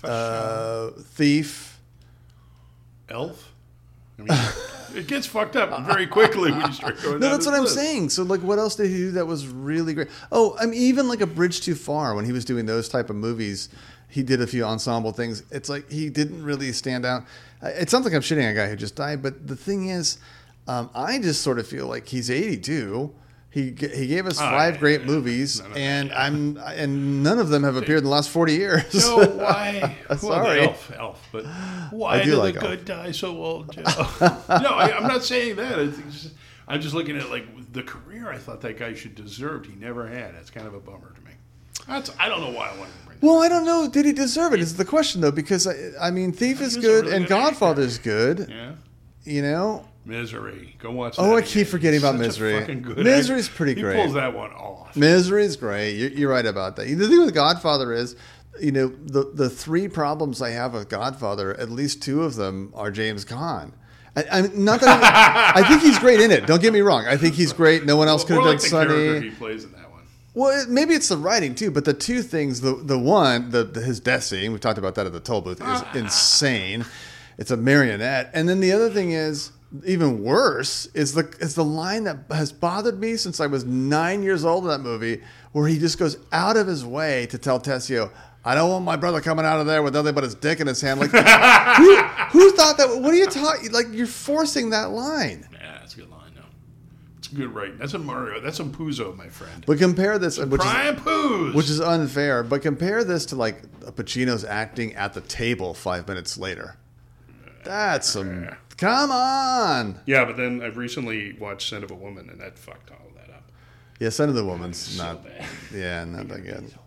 uh, 0.04 0.92
Thief. 0.92 1.80
Elf. 3.10 3.55
I 4.20 4.22
mean, 4.22 4.98
it 4.98 5.08
gets 5.08 5.28
fucked 5.28 5.56
up 5.56 5.86
very 5.86 6.08
quickly 6.08 6.52
when 6.52 6.62
you 6.62 6.74
start 6.74 7.02
going. 7.02 7.20
No, 7.20 7.30
that's 7.30 7.46
what 7.46 7.56
I'm 7.56 7.64
list. 7.64 7.76
saying. 7.76 8.10
So, 8.10 8.24
like, 8.24 8.42
what 8.42 8.60
else 8.60 8.76
did 8.76 8.90
he 8.90 8.98
do 8.98 9.12
that 9.12 9.26
was 9.26 9.48
really 9.48 9.94
great? 9.94 10.08
Oh, 10.32 10.56
I 10.60 10.66
mean, 10.66 10.80
even 10.80 11.08
like 11.08 11.22
a 11.22 11.28
Bridge 11.28 11.62
Too 11.62 11.76
Far 11.76 12.16
when 12.16 12.26
he 12.26 12.32
was 12.32 12.46
doing 12.46 12.66
those 12.66 12.88
type 12.88 13.10
of 13.10 13.16
movies, 13.16 13.70
he 14.10 14.24
did 14.24 14.42
a 14.42 14.48
few 14.48 14.64
ensemble 14.64 15.12
things. 15.12 15.44
It's 15.52 15.68
like 15.70 15.92
he 15.92 16.10
didn't 16.10 16.44
really 16.44 16.72
stand 16.72 17.06
out. 17.06 17.24
It 17.62 17.90
sounds 17.90 18.06
like 18.06 18.14
I'm 18.14 18.22
shitting 18.22 18.44
on 18.44 18.52
a 18.52 18.54
guy 18.54 18.70
who 18.70 18.76
just 18.76 18.96
died, 18.96 19.22
but 19.22 19.48
the 19.48 19.56
thing 19.56 19.90
is, 19.90 20.18
um, 20.68 20.90
I 20.96 21.20
just 21.20 21.42
sort 21.42 21.60
of 21.60 21.68
feel 21.68 21.88
like 21.88 22.08
he's 22.08 22.30
82. 22.30 23.14
He 23.56 23.68
he 23.72 24.08
gave 24.08 24.28
us 24.28 24.38
five 24.38 24.74
yeah, 24.74 24.80
great 24.82 25.00
yeah. 25.00 25.08
movies, 25.08 25.62
and 25.78 26.12
I'm 26.12 26.58
and 26.58 27.24
none 27.24 27.40
of 27.40 27.48
them 27.48 27.64
have 27.64 27.78
appeared 27.78 28.00
in 28.00 28.04
the 28.04 28.10
last 28.10 28.30
40 28.30 28.54
years. 28.54 28.94
No, 28.94 29.26
why? 29.28 29.96
Well, 30.10 30.18
Sorry. 30.18 30.60
Elf, 30.60 30.92
Elf, 30.94 31.30
but 31.32 31.46
why 31.92 32.22
do 32.22 32.32
did 32.32 32.38
like 32.38 32.56
the 32.56 32.60
Elf. 32.60 32.70
good 32.70 32.84
die 32.84 33.12
so 33.12 33.30
old, 33.42 33.72
Joe? 33.74 33.84
no, 33.84 34.72
I, 34.72 34.92
I'm 34.98 35.08
not 35.08 35.24
saying 35.24 35.56
that. 35.56 35.78
Just, 36.12 36.34
I'm 36.68 36.82
just 36.82 36.94
looking 36.94 37.16
at 37.16 37.30
like 37.30 37.46
the 37.72 37.82
career 37.82 38.30
I 38.30 38.40
thought 38.40 38.60
that 38.60 38.78
guy 38.78 38.94
should 38.94 39.16
deserved. 39.16 39.68
He 39.68 39.76
never 39.76 40.06
had. 40.06 40.36
That's 40.36 40.50
kind 40.50 40.68
of 40.68 40.74
a 40.74 40.82
bummer 40.82 41.14
to 41.16 41.22
me. 41.22 41.32
That's 41.88 42.12
I 42.20 42.28
don't 42.28 42.42
know 42.42 42.52
why 42.52 42.72
I 42.72 42.78
wanted 42.78 42.92
to 43.00 43.06
bring. 43.06 43.20
that 43.22 43.26
Well, 43.26 43.42
I 43.42 43.48
don't 43.48 43.64
know. 43.66 43.88
Did 43.88 44.06
he 44.06 44.12
deserve 44.12 44.54
it? 44.54 44.60
Is 44.60 44.76
the 44.76 44.84
question 44.84 45.22
though? 45.22 45.32
Because 45.32 45.66
I, 45.66 45.76
I 46.02 46.12
mean, 46.12 46.34
Thief 46.34 46.60
is 46.60 46.74
He 46.74 46.78
was 46.80 46.86
a 46.86 46.88
good 46.90 47.06
really 47.06 47.16
and 47.16 47.26
good 47.26 47.38
actor. 47.38 47.52
Godfather's 47.52 48.00
good. 48.00 48.48
Yeah, 48.50 48.74
You 49.24 49.44
know, 49.44 49.88
Misery. 50.06 50.76
Go 50.80 50.92
watch. 50.92 51.16
Oh, 51.18 51.36
I 51.36 51.42
keep 51.42 51.68
forgetting 51.68 52.00
about 52.00 52.16
Misery. 52.16 52.60
Misery's 52.96 53.46
actor. 53.48 53.58
pretty 53.58 53.82
great. 53.82 53.98
he 53.98 54.02
pulls 54.04 54.14
that 54.14 54.34
one 54.36 54.52
off. 54.52 54.96
Misery's 54.96 55.56
great. 55.56 55.94
You're, 55.94 56.12
you're 56.12 56.30
right 56.30 56.46
about 56.46 56.76
that. 56.76 56.86
The 56.86 57.08
thing 57.08 57.26
with 57.26 57.34
Godfather 57.34 57.92
is, 57.92 58.16
you 58.62 58.72
know, 58.72 58.88
the 58.88 59.32
the 59.34 59.50
three 59.50 59.88
problems 59.88 60.42
I 60.42 60.52
have 60.52 60.74
with 60.74 60.90
Godfather, 60.90 61.60
at 61.60 61.70
least 61.70 62.04
two 62.04 62.24
of 62.24 62.36
them 62.36 62.72
are 62.76 62.92
James 62.92 63.26
Caan. 63.26 63.72
I, 64.16 64.24
I'm 64.32 64.64
not 64.64 64.80
that 64.82 65.54
I, 65.56 65.62
I 65.62 65.68
think 65.68 65.82
he's 65.82 66.00
great 66.00 66.22
in 66.22 66.32
it. 66.32 66.46
Don't 66.46 66.62
get 66.62 66.72
me 66.72 66.82
wrong. 66.82 67.06
I 67.06 67.18
think 67.18 67.36
he's 67.36 67.52
great. 67.52 67.86
No 67.86 67.98
one 67.98 68.08
else 68.08 68.24
could 68.24 68.36
have 68.38 68.46
like 68.46 68.60
done 68.60 68.70
Sonny. 68.70 69.22
he 69.22 69.30
plays 69.32 69.64
in 69.64 69.72
that 69.74 69.92
one. 69.92 70.04
Well, 70.34 70.66
maybe 70.70 70.94
it's 70.94 71.10
the 71.10 71.18
writing 71.18 71.56
too, 71.56 71.72
but 71.72 71.86
the 71.86 71.94
two 71.94 72.22
things, 72.22 72.62
the 72.62 72.76
the 72.76 73.00
one, 73.00 73.50
the, 73.50 73.64
the 73.64 73.82
his 73.82 74.00
death 74.00 74.24
scene, 74.24 74.54
we 74.54 74.60
talked 74.60 74.78
about 74.78 74.96
that 74.96 75.06
at 75.06 75.14
the 75.14 75.20
toll 75.20 75.42
booth, 75.42 75.62
is 75.62 75.82
insane. 75.96 76.86
It's 77.38 77.52
a 77.52 77.58
marionette, 77.58 78.32
and 78.34 78.48
then 78.48 78.62
the 78.62 78.72
other 78.72 78.90
thing 78.90 79.12
is 79.12 79.52
even 79.86 80.24
worse 80.24 80.88
is 80.94 81.14
the 81.14 81.28
is 81.40 81.56
the 81.56 81.64
line 81.64 82.04
that 82.06 82.18
has 82.30 82.52
bothered 82.52 83.00
me 83.00 83.18
since 83.18 83.40
I 83.40 83.48
was 83.48 83.66
nine 83.66 84.24
years 84.24 84.46
old 84.46 84.64
in 84.64 84.70
that 84.70 84.80
movie, 84.82 85.22
where 85.52 85.68
he 85.68 85.80
just 85.80 85.98
goes 85.98 86.18
out 86.32 86.58
of 86.58 86.68
his 86.68 86.86
way 86.86 87.26
to 87.28 87.38
tell 87.38 87.60
Tessio. 87.60 88.12
I 88.48 88.54
don't 88.54 88.70
want 88.70 88.86
my 88.86 88.96
brother 88.96 89.22
coming 89.22 89.44
out 89.44 89.60
of 89.60 89.66
there 89.66 89.82
with 89.82 89.96
nothing 89.96 90.14
but 90.14 90.24
his 90.24 90.36
dick 90.36 90.60
in 90.60 90.68
his 90.68 90.80
hand. 90.80 91.00
Like, 91.00 91.10
who, 91.78 91.96
who 91.98 92.52
thought 92.52 92.78
that? 92.78 93.00
What 93.02 93.12
are 93.12 93.18
you 93.18 93.26
talking? 93.26 93.72
Like, 93.72 93.88
you're 93.92 94.06
forcing 94.06 94.70
that 94.70 94.92
line. 94.92 95.48
Yeah, 95.52 95.80
that's 95.80 95.96
a 95.96 95.98
good 95.98 96.12
line. 96.12 96.32
No, 96.36 96.44
it's 97.18 97.28
a 97.32 97.36
good 97.36 97.56
writing. 97.56 97.80
That's 97.80 97.96
a 97.96 98.00
Mario. 98.00 98.40
That's 98.42 98.60
a 98.60 98.64
Puzo, 98.66 99.18
my 99.18 99.30
friend. 99.30 99.64
But 99.66 99.80
compare 99.80 100.20
this, 100.20 100.38
which 100.38 100.62
is 100.64 101.56
which 101.56 101.70
is 101.72 101.82
unfair. 101.82 102.44
But 102.44 102.62
compare 102.62 103.04
this 103.04 103.26
to 103.28 103.36
like 103.36 103.64
Pacino's 103.96 104.46
acting 104.46 104.94
at 104.94 105.16
the 105.16 105.22
table 105.22 105.74
five 105.74 106.08
minutes 106.08 106.38
later. 106.38 106.78
That's 107.64 108.08
some. 108.10 108.50
Come 108.78 109.12
on. 109.12 110.00
yeah, 110.06 110.26
but 110.26 110.36
then 110.38 110.62
I've 110.62 110.78
recently 110.78 111.34
watched 111.34 111.70
Scent 111.70 111.84
of 111.84 111.92
a 111.92 111.96
Woman, 111.96 112.30
and 112.30 112.40
that 112.42 112.58
fucked 112.60 112.92
all 112.92 113.08
of 113.08 113.16
that 113.16 113.34
up. 113.34 113.52
Yeah, 114.00 114.10
Scent 114.10 114.30
of 114.30 114.38
a 114.38 114.44
Woman's 114.44 114.78
So 114.78 115.04
not. 115.04 115.24
bad. 115.24 115.46
Yeah, 115.74 116.04
not 116.04 116.28
that 116.28 116.44
good. 116.44 116.70
So. 116.72 116.78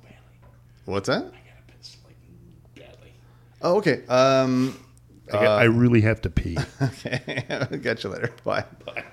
What's 0.84 1.06
that? 1.08 1.18
I 1.18 1.20
gotta 1.26 1.32
piss 1.78 1.96
like 2.06 2.16
badly. 2.74 3.12
Oh, 3.62 3.76
okay. 3.78 4.04
Um, 4.08 4.78
I, 5.28 5.32
got, 5.32 5.60
I 5.60 5.64
really 5.64 6.00
have 6.02 6.20
to 6.22 6.30
pee. 6.30 6.56
okay. 6.82 7.44
Catch 7.82 8.04
you 8.04 8.10
later. 8.10 8.32
Bye. 8.44 8.64
Bye. 8.86 9.04